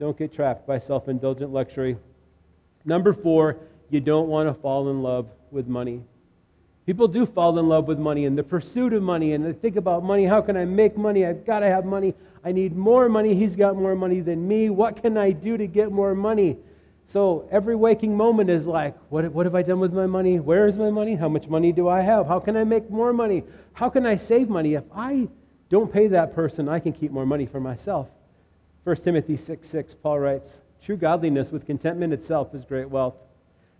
don't 0.00 0.16
get 0.16 0.32
trapped 0.32 0.66
by 0.66 0.78
self 0.78 1.06
indulgent 1.06 1.52
luxury. 1.52 1.98
Number 2.84 3.12
four, 3.12 3.58
you 3.92 4.00
don't 4.00 4.28
want 4.28 4.48
to 4.48 4.54
fall 4.54 4.88
in 4.88 5.02
love 5.02 5.28
with 5.50 5.66
money. 5.66 6.02
People 6.86 7.06
do 7.06 7.26
fall 7.26 7.58
in 7.58 7.68
love 7.68 7.86
with 7.86 7.98
money 7.98 8.24
and 8.24 8.36
the 8.36 8.42
pursuit 8.42 8.92
of 8.92 9.02
money, 9.02 9.34
and 9.34 9.44
they 9.44 9.52
think 9.52 9.76
about 9.76 10.02
money. 10.02 10.24
How 10.24 10.40
can 10.40 10.56
I 10.56 10.64
make 10.64 10.96
money? 10.96 11.24
I've 11.24 11.44
got 11.44 11.60
to 11.60 11.66
have 11.66 11.84
money. 11.84 12.14
I 12.44 12.50
need 12.50 12.74
more 12.74 13.08
money. 13.08 13.34
He's 13.34 13.54
got 13.54 13.76
more 13.76 13.94
money 13.94 14.20
than 14.20 14.48
me. 14.48 14.70
What 14.70 15.00
can 15.00 15.16
I 15.16 15.30
do 15.30 15.56
to 15.56 15.66
get 15.66 15.92
more 15.92 16.14
money? 16.14 16.56
So 17.06 17.46
every 17.50 17.76
waking 17.76 18.16
moment 18.16 18.50
is 18.50 18.66
like, 18.66 18.96
what, 19.10 19.30
what 19.32 19.46
have 19.46 19.54
I 19.54 19.62
done 19.62 19.78
with 19.78 19.92
my 19.92 20.06
money? 20.06 20.40
Where 20.40 20.66
is 20.66 20.76
my 20.76 20.90
money? 20.90 21.14
How 21.14 21.28
much 21.28 21.46
money 21.46 21.70
do 21.70 21.88
I 21.88 22.00
have? 22.00 22.26
How 22.26 22.40
can 22.40 22.56
I 22.56 22.64
make 22.64 22.90
more 22.90 23.12
money? 23.12 23.44
How 23.74 23.88
can 23.88 24.06
I 24.06 24.16
save 24.16 24.48
money? 24.48 24.74
If 24.74 24.84
I 24.94 25.28
don't 25.68 25.92
pay 25.92 26.08
that 26.08 26.34
person, 26.34 26.68
I 26.68 26.80
can 26.80 26.92
keep 26.92 27.12
more 27.12 27.26
money 27.26 27.46
for 27.46 27.60
myself. 27.60 28.08
1 28.84 28.96
Timothy 28.96 29.36
6 29.36 29.68
6, 29.68 29.94
Paul 30.02 30.18
writes, 30.18 30.58
True 30.82 30.96
godliness 30.96 31.52
with 31.52 31.66
contentment 31.66 32.12
itself 32.12 32.54
is 32.54 32.64
great 32.64 32.90
wealth. 32.90 33.14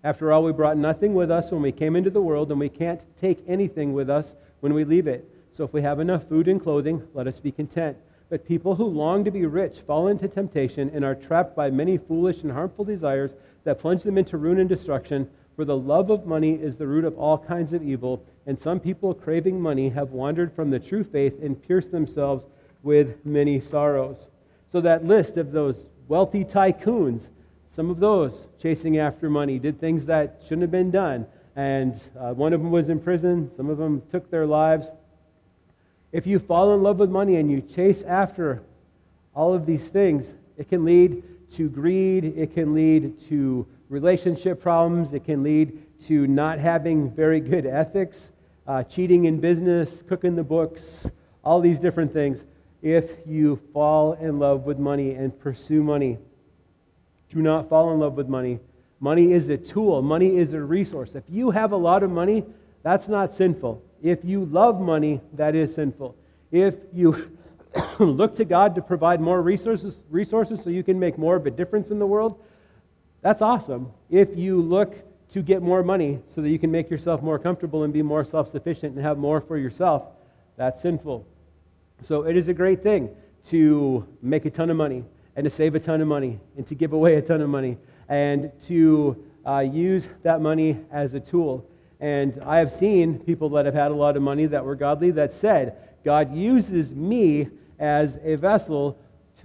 After 0.04 0.32
all, 0.32 0.42
we 0.42 0.52
brought 0.52 0.76
nothing 0.76 1.14
with 1.14 1.30
us 1.30 1.52
when 1.52 1.62
we 1.62 1.70
came 1.70 1.94
into 1.94 2.10
the 2.10 2.20
world, 2.20 2.50
and 2.50 2.58
we 2.58 2.68
can't 2.68 3.04
take 3.16 3.44
anything 3.46 3.92
with 3.92 4.10
us 4.10 4.34
when 4.60 4.74
we 4.74 4.84
leave 4.84 5.06
it. 5.06 5.28
So 5.52 5.64
if 5.64 5.72
we 5.72 5.82
have 5.82 6.00
enough 6.00 6.28
food 6.28 6.48
and 6.48 6.60
clothing, 6.60 7.06
let 7.14 7.28
us 7.28 7.38
be 7.38 7.52
content. 7.52 7.96
But 8.28 8.48
people 8.48 8.74
who 8.76 8.84
long 8.84 9.24
to 9.24 9.30
be 9.30 9.46
rich 9.46 9.80
fall 9.80 10.08
into 10.08 10.26
temptation 10.26 10.90
and 10.92 11.04
are 11.04 11.14
trapped 11.14 11.54
by 11.54 11.70
many 11.70 11.98
foolish 11.98 12.42
and 12.42 12.50
harmful 12.50 12.84
desires 12.84 13.36
that 13.64 13.78
plunge 13.78 14.02
them 14.02 14.18
into 14.18 14.38
ruin 14.38 14.58
and 14.58 14.68
destruction. 14.68 15.28
For 15.54 15.64
the 15.64 15.76
love 15.76 16.10
of 16.10 16.26
money 16.26 16.54
is 16.54 16.78
the 16.78 16.86
root 16.86 17.04
of 17.04 17.16
all 17.18 17.38
kinds 17.38 17.72
of 17.72 17.82
evil, 17.82 18.24
and 18.46 18.58
some 18.58 18.80
people 18.80 19.14
craving 19.14 19.60
money 19.60 19.90
have 19.90 20.10
wandered 20.10 20.52
from 20.52 20.70
the 20.70 20.80
true 20.80 21.04
faith 21.04 21.40
and 21.42 21.62
pierced 21.62 21.92
themselves 21.92 22.48
with 22.82 23.24
many 23.24 23.60
sorrows. 23.60 24.28
So, 24.70 24.80
that 24.80 25.04
list 25.04 25.36
of 25.36 25.52
those 25.52 25.90
wealthy 26.08 26.44
tycoons 26.44 27.28
some 27.72 27.88
of 27.88 28.00
those 28.00 28.48
chasing 28.60 28.98
after 28.98 29.30
money 29.30 29.58
did 29.58 29.80
things 29.80 30.04
that 30.04 30.42
shouldn't 30.42 30.60
have 30.60 30.70
been 30.70 30.90
done. 30.90 31.26
And 31.56 31.98
uh, 32.18 32.34
one 32.34 32.52
of 32.52 32.60
them 32.60 32.70
was 32.70 32.90
in 32.90 33.00
prison, 33.00 33.50
some 33.56 33.70
of 33.70 33.78
them 33.78 34.02
took 34.10 34.30
their 34.30 34.44
lives. 34.44 34.90
If 36.12 36.26
you 36.26 36.38
fall 36.38 36.74
in 36.74 36.82
love 36.82 36.98
with 36.98 37.08
money 37.08 37.36
and 37.36 37.50
you 37.50 37.62
chase 37.62 38.02
after 38.02 38.62
all 39.34 39.54
of 39.54 39.64
these 39.64 39.88
things, 39.88 40.34
it 40.58 40.68
can 40.68 40.84
lead 40.84 41.22
to 41.52 41.70
greed, 41.70 42.34
it 42.36 42.52
can 42.52 42.74
lead 42.74 43.18
to 43.28 43.66
relationship 43.88 44.60
problems, 44.60 45.14
it 45.14 45.24
can 45.24 45.42
lead 45.42 45.98
to 46.08 46.26
not 46.26 46.58
having 46.58 47.10
very 47.10 47.40
good 47.40 47.64
ethics, 47.64 48.32
uh, 48.66 48.82
cheating 48.82 49.24
in 49.24 49.40
business, 49.40 50.02
cooking 50.02 50.36
the 50.36 50.44
books, 50.44 51.10
all 51.42 51.60
these 51.60 51.80
different 51.80 52.12
things. 52.12 52.44
If 52.82 53.26
you 53.26 53.56
fall 53.72 54.12
in 54.12 54.38
love 54.38 54.66
with 54.66 54.78
money 54.78 55.14
and 55.14 55.38
pursue 55.40 55.82
money, 55.82 56.18
do 57.32 57.42
not 57.42 57.68
fall 57.68 57.92
in 57.92 57.98
love 57.98 58.14
with 58.14 58.28
money. 58.28 58.60
Money 59.00 59.32
is 59.32 59.48
a 59.48 59.56
tool, 59.56 60.02
money 60.02 60.36
is 60.36 60.52
a 60.52 60.60
resource. 60.60 61.14
If 61.14 61.24
you 61.28 61.50
have 61.50 61.72
a 61.72 61.76
lot 61.76 62.02
of 62.02 62.10
money, 62.10 62.44
that's 62.82 63.08
not 63.08 63.32
sinful. 63.32 63.82
If 64.02 64.24
you 64.24 64.44
love 64.44 64.80
money, 64.80 65.20
that 65.32 65.54
is 65.54 65.74
sinful. 65.74 66.14
If 66.50 66.76
you 66.92 67.36
look 67.98 68.36
to 68.36 68.44
God 68.44 68.74
to 68.74 68.82
provide 68.82 69.20
more 69.20 69.40
resources, 69.40 70.02
resources 70.10 70.62
so 70.62 70.70
you 70.70 70.82
can 70.82 70.98
make 70.98 71.18
more 71.18 71.36
of 71.36 71.46
a 71.46 71.50
difference 71.50 71.90
in 71.90 71.98
the 71.98 72.06
world, 72.06 72.38
that's 73.22 73.40
awesome. 73.40 73.92
If 74.10 74.36
you 74.36 74.60
look 74.60 74.94
to 75.30 75.42
get 75.42 75.62
more 75.62 75.82
money 75.82 76.20
so 76.34 76.42
that 76.42 76.50
you 76.50 76.58
can 76.58 76.70
make 76.70 76.90
yourself 76.90 77.22
more 77.22 77.38
comfortable 77.38 77.84
and 77.84 77.92
be 77.92 78.02
more 78.02 78.24
self 78.24 78.50
sufficient 78.50 78.94
and 78.94 79.04
have 79.04 79.16
more 79.16 79.40
for 79.40 79.56
yourself, 79.56 80.04
that's 80.56 80.82
sinful. 80.82 81.26
So 82.02 82.26
it 82.26 82.36
is 82.36 82.48
a 82.48 82.54
great 82.54 82.82
thing 82.82 83.10
to 83.48 84.06
make 84.20 84.44
a 84.44 84.50
ton 84.50 84.70
of 84.70 84.76
money 84.76 85.04
and 85.36 85.44
to 85.44 85.50
save 85.50 85.74
a 85.74 85.80
ton 85.80 86.00
of 86.00 86.08
money 86.08 86.40
and 86.56 86.66
to 86.66 86.74
give 86.74 86.92
away 86.92 87.16
a 87.16 87.22
ton 87.22 87.40
of 87.40 87.48
money 87.48 87.78
and 88.08 88.52
to 88.60 89.24
uh, 89.46 89.58
use 89.60 90.08
that 90.22 90.40
money 90.40 90.78
as 90.90 91.14
a 91.14 91.20
tool. 91.20 91.66
And 92.00 92.38
I 92.44 92.58
have 92.58 92.70
seen 92.70 93.18
people 93.20 93.48
that 93.50 93.64
have 93.64 93.74
had 93.74 93.90
a 93.92 93.94
lot 93.94 94.16
of 94.16 94.22
money 94.22 94.46
that 94.46 94.64
were 94.64 94.74
godly 94.74 95.12
that 95.12 95.32
said, 95.32 95.76
God 96.04 96.34
uses 96.34 96.92
me 96.92 97.48
as 97.78 98.18
a 98.24 98.34
vessel 98.34 98.98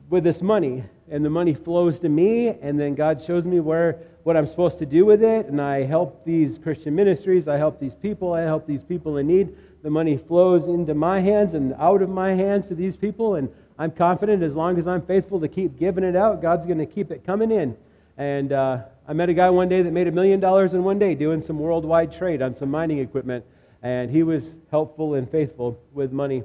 with 0.10 0.24
this 0.24 0.42
money. 0.42 0.84
And 1.10 1.24
the 1.24 1.30
money 1.30 1.54
flows 1.54 2.00
to 2.00 2.10
me, 2.10 2.50
and 2.50 2.80
then 2.80 2.96
God 2.96 3.22
shows 3.22 3.46
me 3.46 3.60
where 3.60 4.00
what 4.24 4.36
I'm 4.36 4.46
supposed 4.46 4.80
to 4.80 4.86
do 4.86 5.06
with 5.06 5.24
it. 5.24 5.46
And 5.46 5.62
I 5.62 5.84
help 5.84 6.26
these 6.26 6.58
Christian 6.58 6.96
ministries, 6.96 7.48
I 7.48 7.58
help 7.58 7.80
these 7.80 7.96
people, 7.96 8.34
I 8.34 8.42
help 8.42 8.68
these 8.68 8.84
people 8.84 9.18
in 9.18 9.28
need. 9.28 9.56
The 9.84 9.90
money 9.90 10.18
flows 10.18 10.68
into 10.68 10.94
my 10.94 11.22
hands 11.22 11.54
and 11.54 11.74
out 11.78 12.02
of 12.02 12.10
my 12.10 12.34
hands 12.34 12.68
to 12.68 12.76
these 12.76 12.98
people, 12.98 13.36
and 13.36 13.50
I'm 13.80 13.92
confident 13.92 14.42
as 14.42 14.56
long 14.56 14.78
as 14.78 14.88
I'm 14.88 15.02
faithful 15.02 15.40
to 15.40 15.48
keep 15.48 15.78
giving 15.78 16.04
it 16.04 16.16
out, 16.16 16.42
God's 16.42 16.66
going 16.66 16.80
to 16.80 16.86
keep 16.86 17.12
it 17.12 17.26
coming 17.26 17.52
in. 17.52 17.78
And 18.18 18.52
uh, 18.52 18.80
I 19.08 19.14
met 19.14 19.30
a 19.30 19.34
guy 19.34 19.50
one 19.52 19.70
day 19.70 19.84
that 19.84 19.92
made 19.92 20.08
a 20.08 20.12
million 20.12 20.40
dollars 20.40 20.74
in 20.74 20.84
one 20.84 20.98
day 20.98 21.14
doing 21.14 21.42
some 21.42 21.60
worldwide 21.60 22.12
trade 22.12 22.42
on 22.42 22.56
some 22.56 22.72
mining 22.72 22.98
equipment. 22.98 23.46
And 23.84 24.10
he 24.10 24.24
was 24.24 24.56
helpful 24.72 25.14
and 25.14 25.30
faithful 25.30 25.80
with 25.94 26.12
money. 26.12 26.44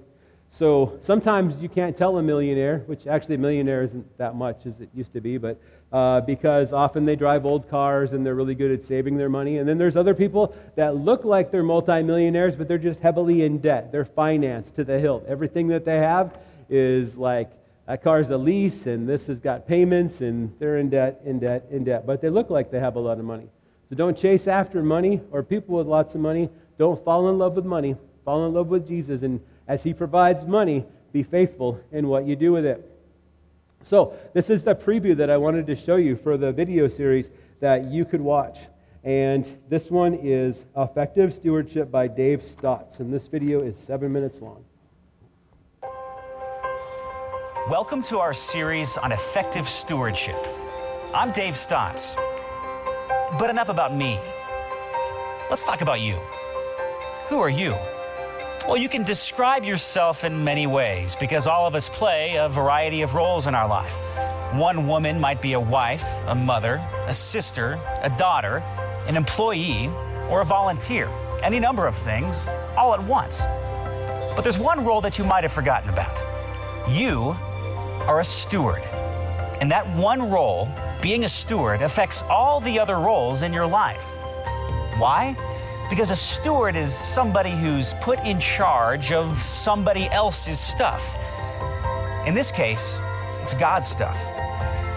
So 0.51 0.99
sometimes 1.01 1.63
you 1.63 1.71
can't 1.71 1.97
tell 1.97 2.19
a 2.19 2.23
millionaire, 2.23 2.81
which 2.85 3.07
actually 3.07 3.37
a 3.37 3.39
millionaire 3.39 3.83
isn't 3.83 4.19
that 4.19 4.35
much 4.35 4.67
as 4.67 4.83
it 4.83 4.91
used 4.93 5.15
to 5.15 5.23
be, 5.23 5.39
but 5.39 5.59
uh, 5.91 6.21
because 6.21 6.75
often 6.75 7.07
they 7.07 7.17
drive 7.17 7.47
old 7.47 7.71
cars 7.71 8.13
and 8.13 8.25
they're 8.25 8.35
really 8.35 8.55
good 8.55 8.71
at 8.71 8.83
saving 8.83 9.17
their 9.17 9.31
money. 9.31 9.57
And 9.57 9.67
then 9.67 9.79
there's 9.79 9.97
other 9.97 10.13
people 10.13 10.55
that 10.75 10.95
look 10.95 11.25
like 11.25 11.51
they're 11.51 11.63
multimillionaires, 11.63 12.55
but 12.55 12.69
they're 12.69 12.77
just 12.77 13.01
heavily 13.01 13.43
in 13.43 13.61
debt. 13.61 13.93
They're 13.93 14.05
financed 14.05 14.75
to 14.75 14.85
the 14.85 14.99
hilt. 14.99 15.25
Everything 15.27 15.69
that 15.69 15.87
they 15.87 15.97
have 15.97 16.37
is 16.73 17.19
like 17.19 17.51
that 17.87 18.03
car's 18.03 18.31
a 18.31 18.39
lease 18.39 18.87
and 18.87 19.09
this 19.09 19.27
has 19.27 19.39
got 19.39 19.69
payments 19.69 20.23
and 20.23 20.55
they're 20.59 20.79
in 20.79 20.89
debt, 20.89 21.21
in 21.25 21.39
debt, 21.39 21.67
in 21.71 21.85
debt. 21.85 22.07
But 22.07 22.23
they 22.23 22.31
look 22.31 22.49
like 22.49 22.71
they 22.71 22.81
have 22.81 22.97
a 22.97 23.01
lot 23.01 23.19
of 23.19 23.25
money. 23.25 23.49
So 23.91 23.97
don't 23.97 24.17
chase 24.17 24.49
after 24.49 24.83
money 24.83 25.21
or 25.31 25.43
people 25.43 25.77
with 25.77 25.87
lots 25.87 26.15
of 26.15 26.23
money. 26.23 26.49
Don't 26.79 27.03
fall 27.05 27.29
in 27.29 27.39
love 27.39 27.55
with 27.55 27.67
money. 27.67 27.97
Fall 28.25 28.47
in 28.47 28.55
love 28.55 28.69
with 28.69 28.89
Jesus. 28.89 29.23
And 29.23 29.41
as 29.69 29.83
He 29.83 29.93
provides 29.93 30.47
money, 30.47 30.87
be 31.13 31.23
faithful 31.23 31.79
in 31.93 32.09
what 32.09 32.25
you 32.27 32.35
do 32.35 32.53
with 32.53 32.65
it. 32.65 32.89
So, 33.85 34.17
this 34.33 34.49
is 34.49 34.63
the 34.63 34.75
preview 34.75 35.17
that 35.17 35.29
I 35.29 35.37
wanted 35.37 35.67
to 35.67 35.77
show 35.77 35.97
you 35.97 36.17
for 36.17 36.37
the 36.37 36.53
video 36.53 36.89
series 36.89 37.31
that 37.61 37.91
you 37.91 38.05
could 38.05 38.21
watch. 38.21 38.61
And 39.05 39.45
this 39.69 39.91
one 39.91 40.15
is 40.15 40.65
Effective 40.77 41.35
Stewardship 41.35 41.91
by 41.91 42.07
Dave 42.07 42.45
Stotts. 42.45 43.01
And 43.01 43.13
this 43.13 43.27
video 43.27 43.61
is 43.61 43.77
seven 43.77 44.13
minutes 44.13 44.41
long. 44.41 44.65
Welcome 47.71 48.03
to 48.03 48.19
our 48.19 48.33
series 48.33 48.99
on 48.99 49.13
effective 49.13 49.69
stewardship. 49.69 50.35
I'm 51.15 51.31
Dave 51.31 51.57
Stotts. 51.57 52.17
But 53.39 53.51
enough 53.51 53.69
about 53.69 53.95
me. 53.95 54.19
Let's 55.49 55.63
talk 55.63 55.81
about 55.81 56.01
you. 56.01 56.15
Who 57.29 57.39
are 57.39 57.49
you? 57.49 57.77
Well, 58.67 58.77
you 58.77 58.89
can 58.89 59.05
describe 59.05 59.65
yourself 59.65 60.25
in 60.25 60.43
many 60.43 60.67
ways 60.67 61.15
because 61.15 61.47
all 61.47 61.65
of 61.65 61.77
us 61.77 61.89
play 61.89 62.35
a 62.35 62.49
variety 62.49 63.03
of 63.03 63.15
roles 63.15 63.47
in 63.47 63.55
our 63.55 63.69
life. 63.69 63.97
One 64.55 64.89
woman 64.89 65.21
might 65.21 65.41
be 65.41 65.53
a 65.53 65.61
wife, 65.61 66.05
a 66.27 66.35
mother, 66.35 66.85
a 67.07 67.15
sister, 67.15 67.79
a 68.03 68.11
daughter, 68.11 68.57
an 69.07 69.17
employee, 69.17 69.87
or 70.29 70.41
a 70.41 70.45
volunteer. 70.45 71.09
Any 71.45 71.61
number 71.61 71.87
of 71.87 71.95
things 71.95 72.49
all 72.77 72.93
at 72.93 73.05
once. 73.05 73.43
But 74.35 74.43
there's 74.43 74.59
one 74.59 74.85
role 74.85 75.01
that 75.03 75.17
you 75.17 75.25
might 75.25 75.45
have 75.45 75.53
forgotten 75.53 75.91
about. 75.91 76.21
You 76.91 77.37
are 78.07 78.21
a 78.21 78.25
steward. 78.25 78.83
And 79.61 79.71
that 79.71 79.89
one 79.95 80.31
role, 80.31 80.69
being 81.01 81.25
a 81.25 81.29
steward, 81.29 81.83
affects 81.83 82.23
all 82.25 82.61
the 82.61 82.81
other 82.81 82.99
roles 82.99 83.43
in 83.43 83.53
your 83.53 83.67
life. 83.67 84.05
Why? 84.99 85.37
Because 85.89 86.11
a 86.11 86.17
steward 86.17 86.75
is 86.75 86.95
somebody 86.95 87.51
who's 87.51 87.95
put 88.01 88.19
in 88.25 88.41
charge 88.41 89.13
of 89.13 89.37
somebody 89.39 90.09
else's 90.09 90.59
stuff. 90.59 91.17
In 92.27 92.35
this 92.35 92.51
case, 92.51 93.01
it's 93.41 93.55
God's 93.55 93.87
stuff. 93.87 94.19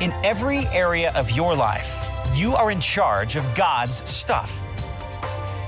In 0.02 0.12
every 0.24 0.68
area 0.68 1.12
of 1.16 1.32
your 1.32 1.56
life, 1.56 2.10
you 2.34 2.56
are 2.56 2.72
in 2.72 2.80
charge 2.80 3.36
of 3.36 3.56
God's 3.56 4.08
stuff. 4.10 4.62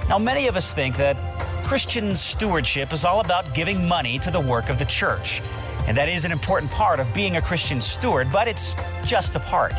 Now, 0.10 0.18
many 0.18 0.48
of 0.48 0.56
us 0.56 0.74
think 0.74 0.98
that 0.98 1.18
Christian 1.66 2.16
stewardship 2.16 2.94
is 2.94 3.04
all 3.04 3.20
about 3.20 3.54
giving 3.54 3.88
money 3.88 4.20
to 4.20 4.32
the 4.32 4.40
work 4.40 4.70
of 4.70 4.80
the 4.80 4.86
church. 4.86 5.42
And 5.88 5.96
that 5.96 6.10
is 6.10 6.26
an 6.26 6.32
important 6.32 6.70
part 6.70 7.00
of 7.00 7.12
being 7.14 7.38
a 7.38 7.42
Christian 7.42 7.80
steward, 7.80 8.32
but 8.32 8.48
it's 8.48 8.76
just 9.06 9.36
a 9.36 9.40
part. 9.40 9.74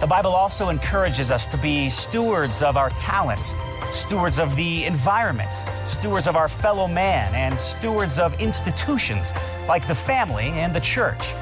The 0.00 0.06
Bible 0.06 0.32
also 0.32 0.68
encourages 0.68 1.30
us 1.30 1.46
to 1.46 1.56
be 1.56 1.88
stewards 1.88 2.62
of 2.62 2.76
our 2.76 2.90
talents, 2.90 3.54
stewards 3.92 4.38
of 4.38 4.54
the 4.56 4.84
environment, 4.84 5.52
stewards 5.84 6.26
of 6.26 6.36
our 6.36 6.48
fellow 6.48 6.86
man, 6.86 7.34
and 7.34 7.58
stewards 7.58 8.18
of 8.18 8.40
institutions 8.40 9.32
like 9.66 9.86
the 9.86 9.94
family 9.94 10.48
and 10.50 10.74
the 10.74 10.80
church. 10.80 11.32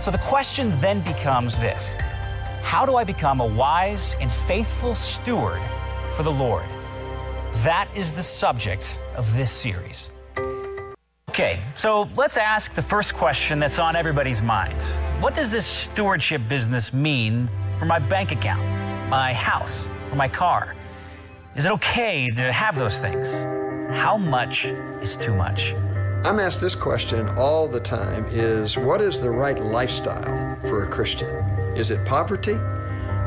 So 0.00 0.10
the 0.10 0.18
question 0.18 0.78
then 0.80 1.00
becomes 1.00 1.58
this 1.58 1.96
How 2.62 2.86
do 2.86 2.96
I 2.96 3.04
become 3.04 3.40
a 3.40 3.46
wise 3.46 4.16
and 4.20 4.30
faithful 4.30 4.94
steward 4.94 5.60
for 6.12 6.22
the 6.22 6.32
Lord? 6.32 6.64
That 7.64 7.90
is 7.94 8.14
the 8.14 8.22
subject 8.22 8.98
of 9.16 9.34
this 9.36 9.50
series. 9.50 10.10
Okay, 11.40 11.58
so 11.74 12.06
let's 12.16 12.36
ask 12.36 12.74
the 12.74 12.82
first 12.82 13.14
question 13.14 13.58
that's 13.58 13.78
on 13.78 13.96
everybody's 13.96 14.42
mind. 14.42 14.82
What 15.20 15.32
does 15.32 15.50
this 15.50 15.64
stewardship 15.64 16.42
business 16.48 16.92
mean 16.92 17.48
for 17.78 17.86
my 17.86 17.98
bank 17.98 18.30
account, 18.30 18.60
my 19.08 19.32
house, 19.32 19.88
or 20.10 20.16
my 20.16 20.28
car? 20.28 20.76
Is 21.56 21.64
it 21.64 21.72
okay 21.72 22.28
to 22.28 22.52
have 22.52 22.78
those 22.78 22.98
things? 22.98 23.32
How 23.90 24.18
much 24.18 24.66
is 25.00 25.16
too 25.16 25.34
much? 25.34 25.72
I'm 26.26 26.38
asked 26.38 26.60
this 26.60 26.74
question 26.74 27.26
all 27.38 27.66
the 27.66 27.80
time 27.80 28.26
is 28.30 28.76
what 28.76 29.00
is 29.00 29.18
the 29.18 29.30
right 29.30 29.58
lifestyle 29.58 30.58
for 30.68 30.84
a 30.84 30.88
Christian? 30.90 31.30
Is 31.74 31.90
it 31.90 32.04
poverty 32.04 32.58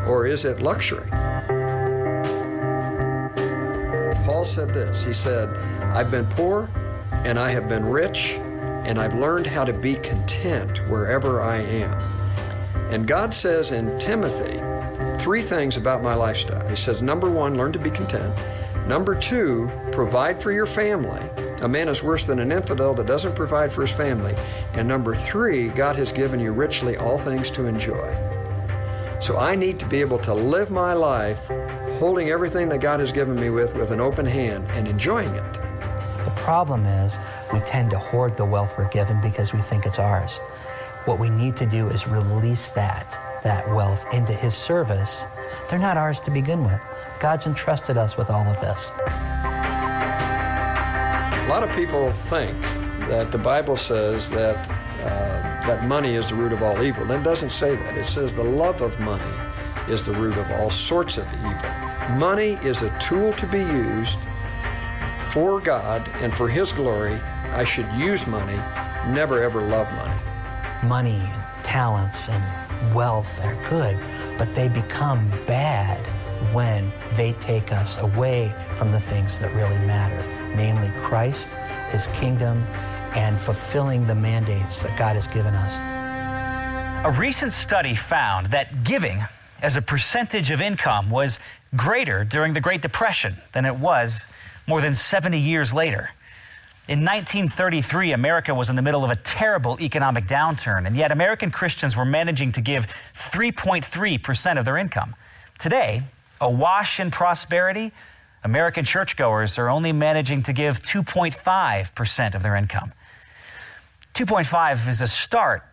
or 0.06 0.28
is 0.28 0.46
it 0.46 0.62
luxury? 0.62 1.10
Paul 4.24 4.46
said 4.46 4.72
this. 4.72 5.04
He 5.04 5.14
said, 5.14 5.50
I've 5.96 6.12
been 6.12 6.26
poor 6.28 6.70
and 7.26 7.40
I 7.40 7.52
have 7.52 7.70
been 7.70 7.86
rich 7.86 8.34
and 8.86 9.00
I've 9.00 9.16
learned 9.16 9.48
how 9.48 9.64
to 9.64 9.74
be 9.74 9.96
content 9.96 10.80
wherever 10.90 11.42
I 11.42 11.58
am. 11.58 11.98
And 12.92 13.08
God 13.08 13.34
says 13.34 13.72
in 13.72 13.98
Timothy 13.98 14.60
three 15.20 15.42
things 15.42 15.78
about 15.78 16.04
my 16.04 16.14
lifestyle. 16.14 16.68
He 16.68 16.76
says, 16.76 17.02
number 17.02 17.30
one, 17.30 17.58
learn 17.58 17.72
to 17.72 17.80
be 17.80 17.90
content. 17.90 18.36
Number 18.88 19.16
two, 19.16 19.72
provide 19.92 20.42
for 20.42 20.52
your 20.52 20.66
family. 20.66 21.22
A 21.62 21.68
man 21.68 21.88
is 21.88 22.04
worse 22.04 22.26
than 22.26 22.40
an 22.40 22.52
infidel 22.52 22.94
that 22.96 23.06
doesn't 23.06 23.36
provide 23.36 23.72
for 23.72 23.82
his 23.82 23.92
family. 23.92 24.36
And 24.74 24.86
number 24.86 25.16
three, 25.16 25.70
God 25.70 25.96
has 25.96 26.12
given 26.12 26.42
you 26.42 26.52
richly 26.52 26.98
all 26.98 27.18
things 27.18 27.50
to 27.52 27.66
enjoy. 27.66 28.14
So 29.20 29.38
I 29.38 29.56
need 29.56 29.80
to 29.80 29.86
be 29.86 30.02
able 30.02 30.20
to 30.20 30.34
live 30.34 30.70
my 30.70 30.92
life 30.92 31.48
holding 32.00 32.30
everything 32.30 32.68
that 32.68 32.82
God 32.82 33.00
has 33.00 33.14
given 33.14 33.36
me 33.36 33.50
with 33.50 33.74
with 33.76 33.92
an 33.92 34.02
open 34.02 34.26
hand 34.26 34.68
and 34.72 34.86
enjoying 34.86 35.34
it. 35.34 35.58
Problem 36.44 36.86
is 36.86 37.20
we 37.54 37.62
tend 37.62 37.90
to 37.92 37.98
hoard 37.98 38.36
the 38.36 38.44
wealth 38.44 38.78
we're 38.78 38.90
given 38.90 39.22
because 39.22 39.54
we 39.54 39.62
think 39.62 39.86
it's 39.86 39.98
ours. 39.98 40.40
What 41.06 41.18
we 41.18 41.30
need 41.30 41.56
to 41.56 41.66
do 41.66 41.88
is 41.88 42.06
release 42.06 42.70
that 42.72 43.40
that 43.44 43.66
wealth 43.70 44.06
into 44.14 44.34
his 44.34 44.54
service. 44.54 45.26
They're 45.70 45.80
not 45.80 45.96
ours 45.96 46.20
to 46.20 46.32
begin 46.32 46.66
with. 46.66 46.82
God's 47.22 47.48
entrusted 47.48 47.96
us 47.96 48.18
with 48.18 48.30
all 48.30 48.46
of 48.46 48.60
this. 48.60 48.92
A 51.40 51.48
lot 51.48 51.64
of 51.64 51.74
people 51.74 52.12
think 52.12 52.60
that 53.08 53.32
the 53.32 53.38
Bible 53.38 53.78
says 53.78 54.30
that 54.32 54.58
uh, 55.02 55.66
that 55.66 55.86
money 55.86 56.16
is 56.16 56.28
the 56.28 56.36
root 56.36 56.52
of 56.52 56.62
all 56.62 56.84
evil. 56.84 57.10
It 57.10 57.24
doesn't 57.24 57.52
say 57.52 57.78
that. 57.78 57.98
It 57.98 58.06
says 58.06 58.36
the 58.36 58.44
love 58.44 58.82
of 58.82 59.00
money 59.00 59.24
is 59.88 60.06
the 60.06 60.12
root 60.12 60.36
of 60.36 60.52
all 60.52 60.70
sorts 60.70 61.18
of 61.18 61.26
evil. 61.36 62.18
Money 62.18 62.60
is 62.64 62.82
a 62.82 62.90
tool 63.00 63.32
to 63.32 63.48
be 63.48 63.60
used 63.60 64.20
for 65.34 65.60
God 65.60 66.08
and 66.22 66.32
for 66.32 66.48
His 66.48 66.72
glory. 66.72 67.16
I 67.54 67.64
should 67.64 67.92
use 67.94 68.28
money, 68.28 68.56
never 69.12 69.42
ever 69.42 69.62
love 69.62 69.92
money. 69.96 70.22
Money, 70.88 71.28
talents, 71.64 72.30
and 72.30 72.94
wealth 72.94 73.44
are 73.44 73.56
good, 73.68 73.98
but 74.38 74.54
they 74.54 74.68
become 74.68 75.28
bad 75.48 75.98
when 76.54 76.92
they 77.16 77.34
take 77.34 77.72
us 77.72 77.98
away 77.98 78.54
from 78.76 78.92
the 78.92 79.00
things 79.00 79.40
that 79.40 79.52
really 79.56 79.80
matter, 79.88 80.22
namely 80.56 80.92
Christ, 81.02 81.56
His 81.90 82.06
kingdom, 82.10 82.64
and 83.16 83.36
fulfilling 83.40 84.06
the 84.06 84.16
mandates 84.16 84.84
that 84.84 84.96
God 85.00 85.16
has 85.16 85.26
given 85.26 85.56
us. 85.56 85.80
A 87.08 87.20
recent 87.20 87.52
study 87.52 87.96
found 87.96 88.48
that 88.48 88.84
giving 88.84 89.20
as 89.64 89.78
a 89.78 89.82
percentage 89.82 90.52
of 90.52 90.62
income 90.62 91.10
was 91.10 91.40
greater 91.76 92.24
during 92.24 92.54
the 92.54 92.62
Great 92.62 92.84
Depression 92.84 93.38
than 93.54 93.66
it 93.66 93.76
was 93.76 94.20
more 94.68 94.82
than 94.82 94.96
70 94.96 95.38
years 95.38 95.74
later. 95.74 96.12
In 96.90 97.00
1933, 97.00 98.12
America 98.12 98.54
was 98.54 98.70
in 98.70 98.76
the 98.76 98.82
middle 98.82 99.06
of 99.06 99.10
a 99.10 99.16
terrible 99.16 99.80
economic 99.80 100.26
downturn, 100.26 100.86
and 100.86 100.98
yet 100.98 101.14
American 101.14 101.50
Christians 101.50 101.96
were 101.96 102.04
managing 102.04 102.52
to 102.52 102.62
give 102.62 102.88
3.3% 103.14 104.60
of 104.60 104.66
their 104.66 104.78
income. 104.78 105.16
Today, 105.60 106.04
awash 106.42 107.00
in 107.00 107.10
prosperity, 107.10 107.94
American 108.44 108.84
churchgoers 108.84 109.58
are 109.58 109.70
only 109.70 109.94
managing 109.94 110.44
to 110.44 110.52
give 110.52 110.84
2.5% 110.84 112.36
of 112.36 112.44
their 112.44 112.56
income. 112.58 112.92
2.5 114.14 114.90
is 114.90 115.00
a 115.00 115.08
start, 115.08 115.64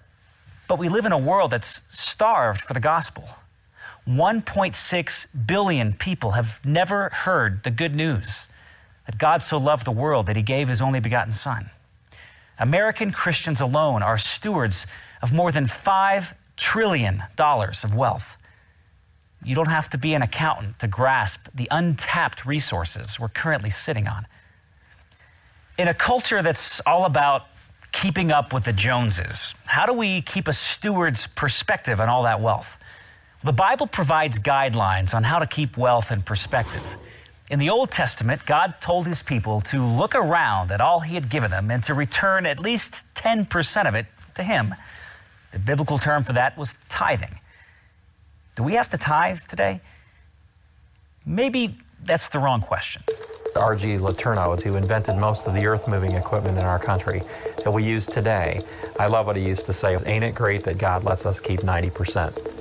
but 0.68 0.78
we 0.78 0.88
live 0.88 1.06
in 1.06 1.12
a 1.12 1.18
world 1.18 1.50
that's 1.50 1.82
starved 1.88 2.60
for 2.60 2.72
the 2.72 2.80
gospel. 2.80 3.28
1.6 4.06 5.26
billion 5.46 5.92
people 5.92 6.32
have 6.32 6.64
never 6.64 7.08
heard 7.08 7.64
the 7.64 7.70
good 7.72 7.96
news 7.96 8.46
that 9.06 9.18
God 9.18 9.42
so 9.42 9.58
loved 9.58 9.84
the 9.86 9.92
world 9.92 10.26
that 10.26 10.36
he 10.36 10.42
gave 10.42 10.68
his 10.68 10.80
only 10.80 11.00
begotten 11.00 11.32
Son. 11.32 11.70
American 12.58 13.10
Christians 13.10 13.60
alone 13.60 14.02
are 14.02 14.18
stewards 14.18 14.86
of 15.22 15.32
more 15.32 15.50
than 15.50 15.64
$5 15.66 16.34
trillion 16.56 17.22
of 17.38 17.94
wealth. 17.94 18.36
You 19.42 19.54
don't 19.54 19.70
have 19.70 19.88
to 19.90 19.98
be 19.98 20.12
an 20.12 20.22
accountant 20.22 20.78
to 20.80 20.86
grasp 20.86 21.48
the 21.54 21.66
untapped 21.70 22.44
resources 22.44 23.18
we're 23.18 23.28
currently 23.28 23.70
sitting 23.70 24.06
on. 24.06 24.26
In 25.78 25.88
a 25.88 25.94
culture 25.94 26.42
that's 26.42 26.80
all 26.80 27.06
about 27.06 27.46
keeping 27.92 28.30
up 28.30 28.52
with 28.52 28.64
the 28.64 28.72
Joneses, 28.74 29.54
how 29.64 29.86
do 29.86 29.94
we 29.94 30.20
keep 30.20 30.46
a 30.46 30.52
steward's 30.52 31.26
perspective 31.28 32.00
on 32.00 32.10
all 32.10 32.24
that 32.24 32.40
wealth? 32.40 32.78
The 33.42 33.52
Bible 33.52 33.86
provides 33.86 34.38
guidelines 34.38 35.14
on 35.14 35.22
how 35.22 35.38
to 35.38 35.46
keep 35.46 35.78
wealth 35.78 36.12
in 36.12 36.20
perspective. 36.20 36.84
In 37.50 37.58
the 37.58 37.68
Old 37.68 37.90
Testament, 37.90 38.46
God 38.46 38.74
told 38.80 39.08
his 39.08 39.22
people 39.22 39.60
to 39.62 39.84
look 39.84 40.14
around 40.14 40.70
at 40.70 40.80
all 40.80 41.00
he 41.00 41.16
had 41.16 41.28
given 41.28 41.50
them 41.50 41.68
and 41.72 41.82
to 41.82 41.94
return 41.94 42.46
at 42.46 42.60
least 42.60 43.02
10% 43.16 43.88
of 43.88 43.96
it 43.96 44.06
to 44.36 44.44
him. 44.44 44.72
The 45.50 45.58
biblical 45.58 45.98
term 45.98 46.22
for 46.22 46.32
that 46.32 46.56
was 46.56 46.78
tithing. 46.88 47.40
Do 48.54 48.62
we 48.62 48.74
have 48.74 48.88
to 48.90 48.98
tithe 48.98 49.40
today? 49.48 49.80
Maybe 51.26 51.76
that's 52.04 52.28
the 52.28 52.38
wrong 52.38 52.60
question. 52.60 53.02
R.G. 53.56 53.96
Letourneau, 53.98 54.62
who 54.62 54.76
invented 54.76 55.16
most 55.16 55.48
of 55.48 55.54
the 55.54 55.66
earth 55.66 55.88
moving 55.88 56.12
equipment 56.12 56.56
in 56.56 56.64
our 56.64 56.78
country 56.78 57.20
that 57.64 57.72
we 57.72 57.82
use 57.82 58.06
today, 58.06 58.62
I 58.96 59.08
love 59.08 59.26
what 59.26 59.34
he 59.34 59.44
used 59.44 59.66
to 59.66 59.72
say 59.72 59.98
Ain't 60.06 60.22
it 60.22 60.36
great 60.36 60.62
that 60.64 60.78
God 60.78 61.02
lets 61.02 61.26
us 61.26 61.40
keep 61.40 61.60
90%? 61.60 62.59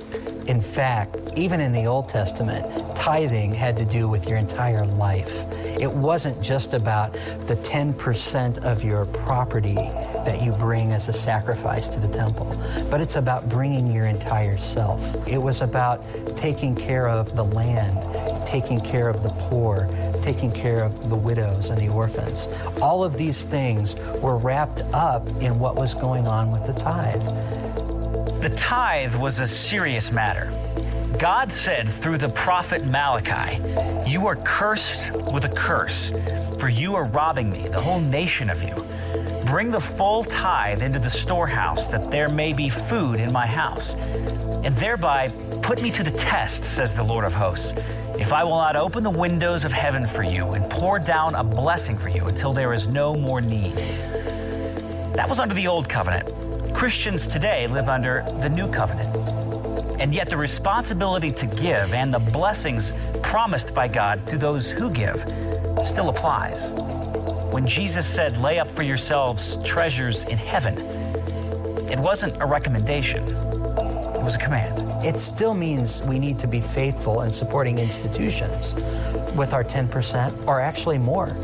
In 0.50 0.60
fact, 0.60 1.16
even 1.36 1.60
in 1.60 1.70
the 1.70 1.86
Old 1.86 2.08
Testament, 2.08 2.66
tithing 2.96 3.54
had 3.54 3.76
to 3.76 3.84
do 3.84 4.08
with 4.08 4.28
your 4.28 4.36
entire 4.36 4.84
life. 4.84 5.44
It 5.78 5.88
wasn't 5.88 6.42
just 6.42 6.74
about 6.74 7.12
the 7.46 7.54
10% 7.62 8.64
of 8.64 8.82
your 8.82 9.06
property 9.06 9.74
that 9.74 10.42
you 10.42 10.50
bring 10.50 10.90
as 10.90 11.06
a 11.06 11.12
sacrifice 11.12 11.86
to 11.90 12.00
the 12.00 12.08
temple, 12.08 12.60
but 12.90 13.00
it's 13.00 13.14
about 13.14 13.48
bringing 13.48 13.92
your 13.92 14.06
entire 14.06 14.58
self. 14.58 15.14
It 15.28 15.38
was 15.38 15.60
about 15.60 16.04
taking 16.34 16.74
care 16.74 17.08
of 17.08 17.36
the 17.36 17.44
land, 17.44 17.96
taking 18.44 18.80
care 18.80 19.08
of 19.08 19.22
the 19.22 19.30
poor, 19.44 19.88
taking 20.20 20.50
care 20.50 20.82
of 20.82 21.10
the 21.10 21.16
widows 21.16 21.70
and 21.70 21.80
the 21.80 21.90
orphans. 21.90 22.48
All 22.82 23.04
of 23.04 23.16
these 23.16 23.44
things 23.44 23.94
were 24.20 24.36
wrapped 24.36 24.82
up 24.92 25.28
in 25.40 25.60
what 25.60 25.76
was 25.76 25.94
going 25.94 26.26
on 26.26 26.50
with 26.50 26.66
the 26.66 26.72
tithe. 26.72 27.59
The 28.40 28.48
tithe 28.56 29.16
was 29.16 29.38
a 29.38 29.46
serious 29.46 30.10
matter. 30.10 30.50
God 31.18 31.52
said 31.52 31.86
through 31.86 32.16
the 32.16 32.30
prophet 32.30 32.86
Malachi, 32.86 33.60
You 34.08 34.26
are 34.28 34.36
cursed 34.36 35.12
with 35.30 35.44
a 35.44 35.50
curse, 35.50 36.10
for 36.58 36.70
you 36.70 36.94
are 36.94 37.04
robbing 37.04 37.50
me, 37.50 37.68
the 37.68 37.82
whole 37.82 38.00
nation 38.00 38.48
of 38.48 38.62
you. 38.62 38.74
Bring 39.44 39.70
the 39.70 39.80
full 39.80 40.24
tithe 40.24 40.80
into 40.80 40.98
the 40.98 41.10
storehouse, 41.10 41.88
that 41.88 42.10
there 42.10 42.30
may 42.30 42.54
be 42.54 42.70
food 42.70 43.20
in 43.20 43.30
my 43.30 43.46
house. 43.46 43.92
And 44.64 44.74
thereby 44.74 45.28
put 45.60 45.82
me 45.82 45.90
to 45.90 46.02
the 46.02 46.10
test, 46.10 46.64
says 46.64 46.96
the 46.96 47.04
Lord 47.04 47.26
of 47.26 47.34
hosts, 47.34 47.74
if 48.18 48.32
I 48.32 48.42
will 48.42 48.56
not 48.56 48.74
open 48.74 49.02
the 49.04 49.10
windows 49.10 49.66
of 49.66 49.72
heaven 49.72 50.06
for 50.06 50.22
you 50.22 50.52
and 50.52 50.70
pour 50.70 50.98
down 50.98 51.34
a 51.34 51.44
blessing 51.44 51.98
for 51.98 52.08
you 52.08 52.24
until 52.24 52.54
there 52.54 52.72
is 52.72 52.86
no 52.86 53.14
more 53.14 53.42
need. 53.42 53.76
That 55.14 55.28
was 55.28 55.38
under 55.38 55.54
the 55.54 55.66
old 55.66 55.90
covenant. 55.90 56.49
Christians 56.80 57.26
today 57.26 57.66
live 57.66 57.90
under 57.90 58.24
the 58.40 58.48
new 58.48 58.66
covenant. 58.66 59.14
And 60.00 60.14
yet, 60.14 60.30
the 60.30 60.38
responsibility 60.38 61.30
to 61.30 61.44
give 61.44 61.92
and 61.92 62.10
the 62.10 62.18
blessings 62.18 62.94
promised 63.22 63.74
by 63.74 63.86
God 63.86 64.26
to 64.28 64.38
those 64.38 64.70
who 64.70 64.88
give 64.88 65.20
still 65.84 66.08
applies. 66.08 66.72
When 67.52 67.66
Jesus 67.66 68.06
said, 68.06 68.38
Lay 68.38 68.58
up 68.58 68.70
for 68.70 68.82
yourselves 68.82 69.58
treasures 69.62 70.24
in 70.24 70.38
heaven, 70.38 70.78
it 71.90 71.98
wasn't 71.98 72.40
a 72.40 72.46
recommendation, 72.46 73.24
it 73.24 74.22
was 74.22 74.36
a 74.36 74.38
command. 74.38 74.80
It 75.04 75.20
still 75.20 75.52
means 75.52 76.02
we 76.04 76.18
need 76.18 76.38
to 76.38 76.46
be 76.46 76.62
faithful 76.62 77.20
in 77.20 77.30
supporting 77.30 77.78
institutions 77.78 78.72
with 79.36 79.52
our 79.52 79.64
10% 79.64 80.46
or 80.46 80.62
actually 80.62 80.96
more. 80.96 81.36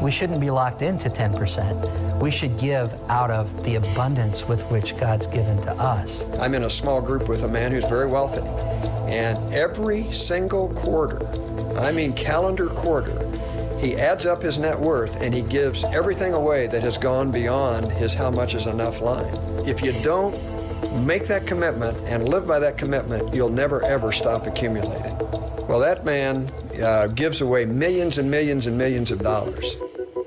We 0.00 0.12
shouldn't 0.12 0.40
be 0.40 0.50
locked 0.50 0.82
into 0.82 1.10
10% 1.10 2.05
we 2.20 2.30
should 2.30 2.58
give 2.58 2.94
out 3.10 3.30
of 3.30 3.64
the 3.64 3.76
abundance 3.76 4.46
with 4.46 4.62
which 4.70 4.96
God's 4.96 5.26
given 5.26 5.60
to 5.62 5.72
us. 5.72 6.24
I'm 6.38 6.54
in 6.54 6.64
a 6.64 6.70
small 6.70 7.00
group 7.00 7.28
with 7.28 7.44
a 7.44 7.48
man 7.48 7.72
who's 7.72 7.84
very 7.84 8.06
wealthy, 8.06 8.42
and 9.10 9.52
every 9.52 10.10
single 10.12 10.68
quarter, 10.74 11.26
I 11.78 11.92
mean 11.92 12.12
calendar 12.14 12.68
quarter, 12.68 13.30
he 13.78 13.96
adds 13.96 14.24
up 14.24 14.42
his 14.42 14.56
net 14.58 14.78
worth 14.78 15.20
and 15.20 15.34
he 15.34 15.42
gives 15.42 15.84
everything 15.84 16.32
away 16.32 16.66
that 16.68 16.82
has 16.82 16.96
gone 16.96 17.30
beyond 17.30 17.92
his 17.92 18.14
how 18.14 18.30
much 18.30 18.54
is 18.54 18.66
enough 18.66 19.02
line. 19.02 19.32
If 19.66 19.82
you 19.82 19.92
don't 20.00 20.34
make 21.04 21.26
that 21.26 21.46
commitment 21.46 21.96
and 22.06 22.28
live 22.28 22.46
by 22.46 22.58
that 22.58 22.78
commitment, 22.78 23.34
you'll 23.34 23.50
never 23.50 23.82
ever 23.82 24.12
stop 24.12 24.46
accumulating. 24.46 25.16
Well, 25.68 25.80
that 25.80 26.04
man 26.04 26.50
uh, 26.82 27.08
gives 27.08 27.42
away 27.42 27.66
millions 27.66 28.18
and 28.18 28.30
millions 28.30 28.66
and 28.66 28.78
millions 28.78 29.10
of 29.10 29.22
dollars. 29.22 29.76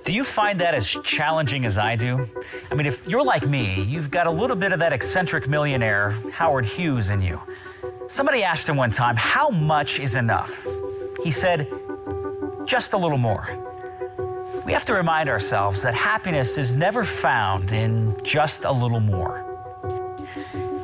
Do 0.10 0.16
you 0.16 0.24
find 0.24 0.60
that 0.60 0.74
as 0.74 0.90
challenging 1.04 1.66
as 1.66 1.78
I 1.78 1.96
do? 1.96 2.28
I 2.72 2.74
mean, 2.74 2.88
if 2.88 3.08
you're 3.08 3.24
like 3.24 3.48
me, 3.48 3.84
you've 3.84 4.10
got 4.10 4.26
a 4.26 4.32
little 4.32 4.56
bit 4.56 4.74
of 4.74 4.80
that 4.80 4.92
eccentric 4.92 5.48
millionaire, 5.48 6.18
Howard 6.32 6.66
Hughes, 6.66 7.12
in 7.12 7.22
you. 7.22 7.40
Somebody 8.08 8.42
asked 8.42 8.68
him 8.68 8.76
one 8.76 8.90
time, 8.90 9.16
How 9.16 9.52
much 9.52 10.00
is 10.00 10.16
enough? 10.16 10.66
He 11.24 11.30
said, 11.30 11.72
Just 12.66 12.94
a 12.94 12.98
little 12.98 13.20
more. 13.20 13.50
We 14.66 14.74
have 14.74 14.84
to 14.86 14.96
remind 14.96 15.30
ourselves 15.30 15.84
that 15.84 15.94
happiness 15.94 16.58
is 16.58 16.74
never 16.74 17.04
found 17.04 17.72
in 17.72 18.18
just 18.24 18.66
a 18.66 18.72
little 18.72 19.02
more. 19.02 19.46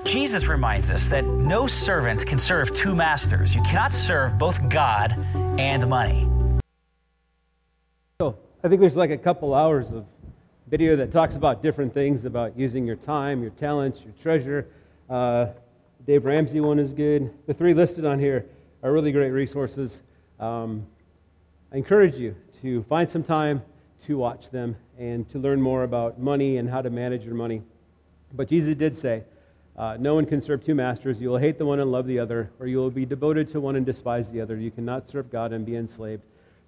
Jesus 0.03 0.45
reminds 0.45 0.91
us 0.91 1.07
that 1.07 1.25
no 1.25 1.65
servant 1.65 2.27
can 2.27 2.37
serve 2.37 2.71
two 2.75 2.93
masters. 2.93 3.55
You 3.55 3.63
cannot 3.63 3.91
serve 3.91 4.37
both 4.37 4.69
God 4.69 5.17
and 5.33 5.87
money. 5.89 6.29
I 8.65 8.67
think 8.67 8.81
there's 8.81 8.97
like 8.97 9.11
a 9.11 9.17
couple 9.19 9.53
hours 9.53 9.91
of 9.91 10.07
video 10.65 10.95
that 10.95 11.11
talks 11.11 11.35
about 11.35 11.61
different 11.61 11.93
things 11.93 12.25
about 12.25 12.57
using 12.57 12.83
your 12.87 12.95
time, 12.95 13.43
your 13.43 13.51
talents, 13.51 14.03
your 14.03 14.13
treasure. 14.19 14.67
Uh, 15.07 15.49
Dave 16.07 16.25
Ramsey 16.25 16.59
one 16.61 16.79
is 16.79 16.91
good. 16.91 17.31
The 17.45 17.53
three 17.53 17.75
listed 17.75 18.05
on 18.05 18.17
here 18.17 18.47
are 18.81 18.91
really 18.91 19.11
great 19.11 19.29
resources. 19.29 20.01
Um, 20.39 20.87
I 21.71 21.77
encourage 21.77 22.17
you 22.17 22.35
to 22.63 22.81
find 22.89 23.07
some 23.07 23.21
time 23.21 23.61
to 24.05 24.17
watch 24.17 24.49
them 24.49 24.77
and 24.97 25.29
to 25.29 25.37
learn 25.37 25.61
more 25.61 25.83
about 25.83 26.19
money 26.19 26.57
and 26.57 26.67
how 26.67 26.81
to 26.81 26.89
manage 26.89 27.23
your 27.23 27.35
money. 27.35 27.61
But 28.33 28.47
Jesus 28.47 28.73
did 28.73 28.95
say, 28.95 29.25
uh, 29.77 29.97
No 29.99 30.15
one 30.15 30.25
can 30.25 30.41
serve 30.41 30.65
two 30.65 30.73
masters. 30.73 31.21
You 31.21 31.29
will 31.29 31.37
hate 31.37 31.59
the 31.59 31.67
one 31.67 31.79
and 31.79 31.91
love 31.91 32.07
the 32.07 32.17
other, 32.17 32.49
or 32.59 32.65
you 32.65 32.77
will 32.77 32.89
be 32.89 33.05
devoted 33.05 33.47
to 33.49 33.59
one 33.59 33.75
and 33.75 33.85
despise 33.85 34.31
the 34.31 34.41
other. 34.41 34.57
You 34.57 34.71
cannot 34.71 35.07
serve 35.07 35.29
God 35.29 35.53
and 35.53 35.67
be 35.67 35.75
enslaved 35.75 36.23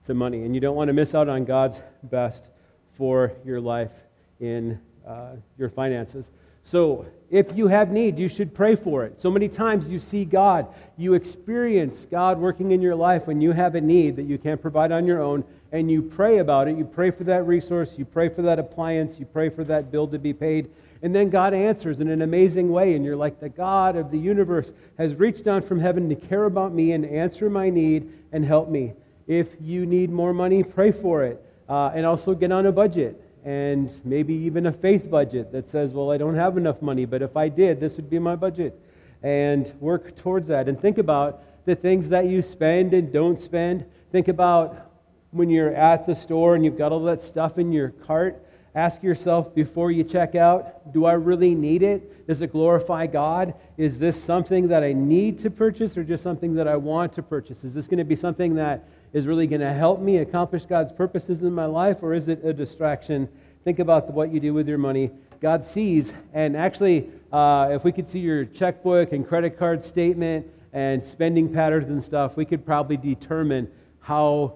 to 0.08 0.13
money. 0.13 0.43
And 0.43 0.54
you 0.56 0.60
don't 0.60 0.76
want 0.76 0.88
to 0.88 0.93
miss 0.93 1.15
out 1.15 1.30
on 1.30 1.46
God's 1.46 1.82
best 2.04 2.50
for 2.93 3.34
your 3.46 3.62
life 3.62 3.91
in 4.39 4.80
uh, 5.08 5.36
your 5.58 5.70
finances. 5.70 6.32
So, 6.63 7.06
if 7.30 7.56
you 7.56 7.67
have 7.67 7.91
need, 7.91 8.20
you 8.20 8.28
should 8.28 8.54
pray 8.54 8.76
for 8.76 9.06
it. 9.06 9.22
So 9.22 9.32
many 9.32 9.48
times 9.48 9.89
you 9.89 10.00
see 10.00 10.26
God, 10.26 10.67
you 10.98 11.13
experience 11.13 12.06
God 12.06 12.39
working 12.39 12.72
in 12.72 12.82
your 12.82 12.96
life 12.96 13.28
when 13.28 13.39
you 13.39 13.52
have 13.54 13.76
a 13.76 13.82
need 13.82 14.17
that 14.17 14.24
you 14.24 14.38
can't 14.38 14.62
provide 14.62 14.91
on 14.91 15.06
your 15.06 15.22
own, 15.22 15.46
and 15.72 15.89
you 15.91 16.02
pray 16.02 16.39
about 16.39 16.67
it. 16.67 16.78
You 16.78 16.86
pray 16.86 17.12
for 17.12 17.24
that 17.26 17.46
resource, 17.46 17.96
you 17.98 18.04
pray 18.06 18.28
for 18.30 18.41
that 18.43 18.60
appliance, 18.60 19.20
you 19.20 19.26
pray 19.26 19.50
for 19.50 19.63
that 19.65 19.91
bill 19.91 20.08
to 20.08 20.20
be 20.20 20.34
paid, 20.34 20.70
and 21.02 21.13
then 21.13 21.30
God 21.30 21.54
answers 21.54 22.00
in 22.00 22.10
an 22.10 22.22
amazing 22.22 22.70
way, 22.70 22.96
and 22.96 23.06
you're 23.06 23.15
like, 23.15 23.39
the 23.39 23.50
God 23.50 23.96
of 23.96 24.12
the 24.12 24.17
universe 24.17 24.72
has 24.98 25.15
reached 25.15 25.43
down 25.43 25.62
from 25.62 25.80
heaven 25.80 26.10
to 26.10 26.15
care 26.15 26.46
about 26.46 26.74
me 26.74 26.91
and 26.91 27.06
answer 27.06 27.50
my 27.50 27.70
need 27.70 28.12
and 28.32 28.43
help 28.43 28.70
me. 28.70 28.93
If 29.28 29.56
you 29.60 29.86
need 29.86 30.10
more 30.10 30.34
money, 30.34 30.63
pray 30.63 30.92
for 30.92 31.24
it, 31.24 31.44
uh, 31.68 31.92
and 31.94 32.06
also 32.06 32.34
get 32.34 32.52
on 32.52 32.66
a 32.66 32.72
budget 32.72 33.22
and 33.48 33.90
maybe 34.04 34.34
even 34.34 34.66
a 34.66 34.74
faith 34.74 35.10
budget 35.10 35.54
that 35.54 35.70
says, 35.70 35.94
well, 35.94 36.12
I 36.12 36.18
don't 36.18 36.36
have 36.36 36.58
enough 36.58 36.82
money, 36.82 37.06
but 37.06 37.22
if 37.22 37.38
I 37.38 37.48
did, 37.48 37.80
this 37.80 37.96
would 37.96 38.10
be 38.10 38.20
my 38.20 38.36
budget. 38.36 38.78
And 39.24 39.74
work 39.80 40.18
towards 40.18 40.50
that. 40.50 40.68
And 40.68 40.78
think 40.78 40.98
about 40.98 41.66
the 41.66 41.74
things 41.74 42.10
that 42.10 42.26
you 42.26 42.42
spend 42.42 42.94
and 42.94 43.12
don't 43.12 43.40
spend. 43.40 43.86
Think 44.12 44.28
about 44.28 44.92
when 45.32 45.50
you're 45.50 45.74
at 45.74 46.06
the 46.06 46.13
store 46.13 46.56
and 46.56 46.66
you've 46.66 46.78
got 46.78 46.92
all 46.92 47.04
that 47.06 47.24
stuff 47.24 47.58
in 47.58 47.72
your 47.72 47.92
cart. 47.92 48.44
Ask 48.76 49.02
yourself 49.02 49.56
before 49.56 49.92
you 49.92 50.04
check 50.04 50.36
out 50.36 50.94
do 50.94 51.06
I 51.06 51.13
really 51.13 51.56
need 51.56 51.84
it? 51.84 52.28
Does 52.28 52.42
it 52.42 52.52
glorify 52.52 53.08
God? 53.08 53.54
Is 53.78 53.98
this 53.98 54.22
something 54.22 54.68
that 54.68 54.84
I 54.84 54.92
need 54.92 55.40
to 55.40 55.50
purchase 55.50 55.98
or 55.98 56.04
just 56.04 56.22
something 56.22 56.56
that 56.56 56.68
I 56.68 56.76
want 56.76 57.13
to 57.13 57.24
purchase? 57.24 57.63
Is 57.63 57.74
this 57.74 57.88
going 57.88 58.00
to 58.00 58.04
be 58.04 58.18
something 58.18 58.56
that 58.56 58.88
is 59.13 59.28
really 59.28 59.48
going 59.48 59.62
to 59.62 59.74
help 59.74 60.00
me 60.00 60.17
accomplish 60.17 60.65
God's 60.65 60.91
purposes 60.91 61.43
in 61.43 61.54
my 61.54 61.65
life, 61.65 61.98
or 62.02 62.13
is 62.13 62.28
it 62.28 62.43
a 62.43 62.54
distraction? 62.54 63.30
Think 63.63 63.80
about 63.80 64.12
what 64.12 64.32
you 64.32 64.39
do 64.39 64.54
with 64.54 64.67
your 64.67 64.78
money. 64.78 65.12
God 65.39 65.63
sees, 65.63 66.13
and 66.34 66.58
actually, 66.58 67.10
uh, 67.32 67.70
if 67.72 67.84
we 67.84 67.91
could 67.91 68.08
see 68.08 68.20
your 68.20 68.46
checkbook 68.46 69.12
and 69.12 69.28
credit 69.28 69.58
card 69.58 69.84
statement 69.84 70.48
and 70.74 71.04
spending 71.04 71.54
patterns 71.54 71.89
and 71.89 72.04
stuff, 72.04 72.36
we 72.36 72.46
could 72.46 72.65
probably 72.65 72.98
determine 72.98 73.70
how 74.00 74.54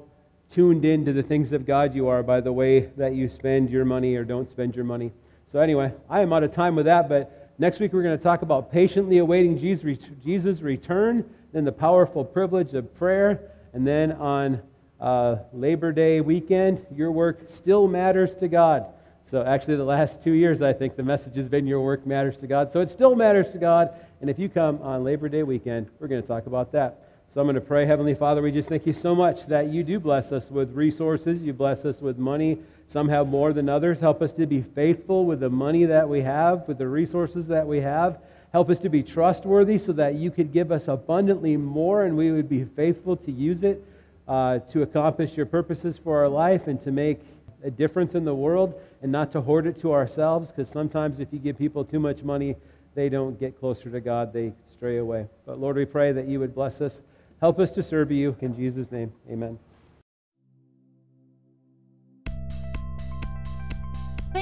tuned 0.49 0.83
into 0.85 1.13
the 1.13 1.23
things 1.23 1.51
of 1.51 1.65
God 1.65 1.95
you 1.95 2.07
are 2.07 2.23
by 2.23 2.41
the 2.41 2.51
way 2.51 2.91
that 2.97 3.13
you 3.13 3.29
spend 3.29 3.69
your 3.69 3.85
money 3.85 4.15
or 4.15 4.23
don't 4.23 4.49
spend 4.49 4.75
your 4.75 4.85
money. 4.85 5.11
So, 5.47 5.59
anyway, 5.59 5.93
I 6.09 6.21
am 6.21 6.33
out 6.33 6.43
of 6.43 6.51
time 6.51 6.75
with 6.75 6.85
that, 6.85 7.07
but 7.07 7.53
next 7.57 7.79
week 7.79 7.93
we're 7.93 8.03
going 8.03 8.17
to 8.17 8.23
talk 8.23 8.41
about 8.41 8.71
patiently 8.71 9.19
awaiting 9.19 9.57
Jesus' 9.57 10.61
return, 10.61 11.29
then 11.53 11.65
the 11.65 11.71
powerful 11.71 12.25
privilege 12.25 12.73
of 12.73 12.93
prayer 12.95 13.50
and 13.73 13.85
then 13.87 14.11
on 14.13 14.61
uh, 14.99 15.37
Labor 15.53 15.91
Day 15.91 16.21
weekend, 16.21 16.85
your 16.93 17.11
work 17.11 17.41
still 17.47 17.87
matters 17.87 18.35
to 18.35 18.47
God. 18.47 18.85
So, 19.25 19.43
actually, 19.43 19.77
the 19.77 19.83
last 19.83 20.21
two 20.21 20.33
years, 20.33 20.61
I 20.61 20.73
think 20.73 20.95
the 20.95 21.03
message 21.03 21.35
has 21.35 21.47
been 21.47 21.65
your 21.65 21.81
work 21.81 22.05
matters 22.05 22.37
to 22.39 22.47
God. 22.47 22.71
So, 22.71 22.81
it 22.81 22.89
still 22.89 23.15
matters 23.15 23.51
to 23.51 23.57
God. 23.57 23.93
And 24.19 24.29
if 24.29 24.37
you 24.37 24.49
come 24.49 24.81
on 24.81 25.03
Labor 25.03 25.29
Day 25.29 25.43
weekend, 25.43 25.87
we're 25.99 26.07
going 26.07 26.21
to 26.21 26.27
talk 26.27 26.47
about 26.47 26.71
that. 26.73 26.99
So, 27.33 27.39
I'm 27.39 27.47
going 27.47 27.55
to 27.55 27.61
pray, 27.61 27.85
Heavenly 27.85 28.13
Father, 28.13 28.41
we 28.41 28.51
just 28.51 28.67
thank 28.67 28.85
you 28.85 28.93
so 28.93 29.15
much 29.15 29.45
that 29.47 29.67
you 29.67 29.83
do 29.83 29.99
bless 29.99 30.31
us 30.31 30.51
with 30.51 30.73
resources. 30.73 31.41
You 31.41 31.53
bless 31.53 31.85
us 31.85 32.01
with 32.01 32.17
money. 32.17 32.59
Some 32.87 33.07
have 33.07 33.29
more 33.29 33.53
than 33.53 33.69
others. 33.69 34.01
Help 34.01 34.21
us 34.21 34.33
to 34.33 34.45
be 34.45 34.61
faithful 34.61 35.25
with 35.25 35.39
the 35.39 35.49
money 35.49 35.85
that 35.85 36.09
we 36.09 36.21
have, 36.21 36.67
with 36.67 36.77
the 36.77 36.89
resources 36.89 37.47
that 37.47 37.65
we 37.65 37.79
have. 37.79 38.19
Help 38.51 38.69
us 38.69 38.79
to 38.79 38.89
be 38.89 39.01
trustworthy 39.01 39.77
so 39.77 39.93
that 39.93 40.15
you 40.15 40.29
could 40.29 40.51
give 40.51 40.71
us 40.71 40.87
abundantly 40.87 41.55
more 41.55 42.03
and 42.03 42.17
we 42.17 42.31
would 42.31 42.49
be 42.49 42.65
faithful 42.65 43.15
to 43.15 43.31
use 43.31 43.63
it 43.63 43.83
uh, 44.27 44.59
to 44.59 44.81
accomplish 44.81 45.37
your 45.37 45.45
purposes 45.45 45.97
for 45.97 46.19
our 46.19 46.27
life 46.27 46.67
and 46.67 46.81
to 46.81 46.91
make 46.91 47.21
a 47.63 47.71
difference 47.71 48.13
in 48.13 48.25
the 48.25 48.35
world 48.35 48.79
and 49.01 49.11
not 49.11 49.31
to 49.31 49.41
hoard 49.41 49.67
it 49.67 49.77
to 49.77 49.93
ourselves 49.93 50.51
because 50.51 50.69
sometimes 50.69 51.19
if 51.19 51.29
you 51.31 51.39
give 51.39 51.57
people 51.57 51.85
too 51.85 51.99
much 51.99 52.23
money, 52.23 52.55
they 52.93 53.07
don't 53.07 53.39
get 53.39 53.57
closer 53.59 53.89
to 53.89 54.01
God, 54.01 54.33
they 54.33 54.51
stray 54.73 54.97
away. 54.97 55.27
But 55.45 55.59
Lord, 55.59 55.77
we 55.77 55.85
pray 55.85 56.11
that 56.11 56.27
you 56.27 56.39
would 56.39 56.53
bless 56.53 56.81
us. 56.81 57.01
Help 57.39 57.59
us 57.59 57.71
to 57.71 57.83
serve 57.83 58.11
you. 58.11 58.35
In 58.41 58.55
Jesus' 58.55 58.91
name, 58.91 59.13
amen. 59.29 59.59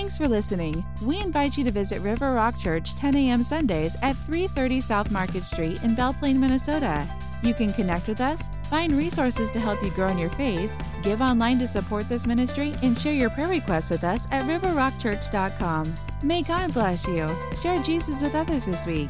Thanks 0.10 0.18
for 0.18 0.28
listening. 0.28 0.84
We 1.04 1.22
invite 1.22 1.56
you 1.56 1.64
to 1.66 1.70
visit 1.70 2.02
River 2.02 2.32
Rock 2.32 2.58
Church 2.58 2.96
10 2.96 3.16
a.m. 3.16 3.44
Sundays 3.44 3.96
at 4.02 4.18
330 4.26 4.82
South 4.82 5.12
Market 5.12 5.46
Street 5.46 5.84
in 5.84 5.94
Belle 5.94 6.16
Plaine, 6.16 6.40
Minnesota. 6.40 7.08
You 7.44 7.54
can 7.54 7.72
connect 7.72 8.08
with 8.08 8.20
us, 8.20 8.50
find 8.72 8.98
resources 8.98 9.52
to 9.52 9.60
help 9.60 9.84
you 9.84 9.92
grow 9.92 10.08
in 10.08 10.18
your 10.18 10.32
faith, 10.32 10.74
give 11.04 11.22
online 11.22 11.60
to 11.60 11.68
support 11.68 12.10
this 12.10 12.26
ministry, 12.26 12.74
and 12.82 12.98
share 12.98 13.14
your 13.14 13.30
prayer 13.30 13.50
requests 13.50 13.92
with 13.92 14.04
us 14.04 14.28
at 14.32 14.46
riverrockchurch.com. 14.46 15.96
May 16.24 16.42
God 16.42 16.74
bless 16.74 17.06
you. 17.06 17.30
Share 17.56 17.78
Jesus 17.84 18.20
with 18.20 18.34
others 18.34 18.66
this 18.66 18.88
week. 18.88 19.10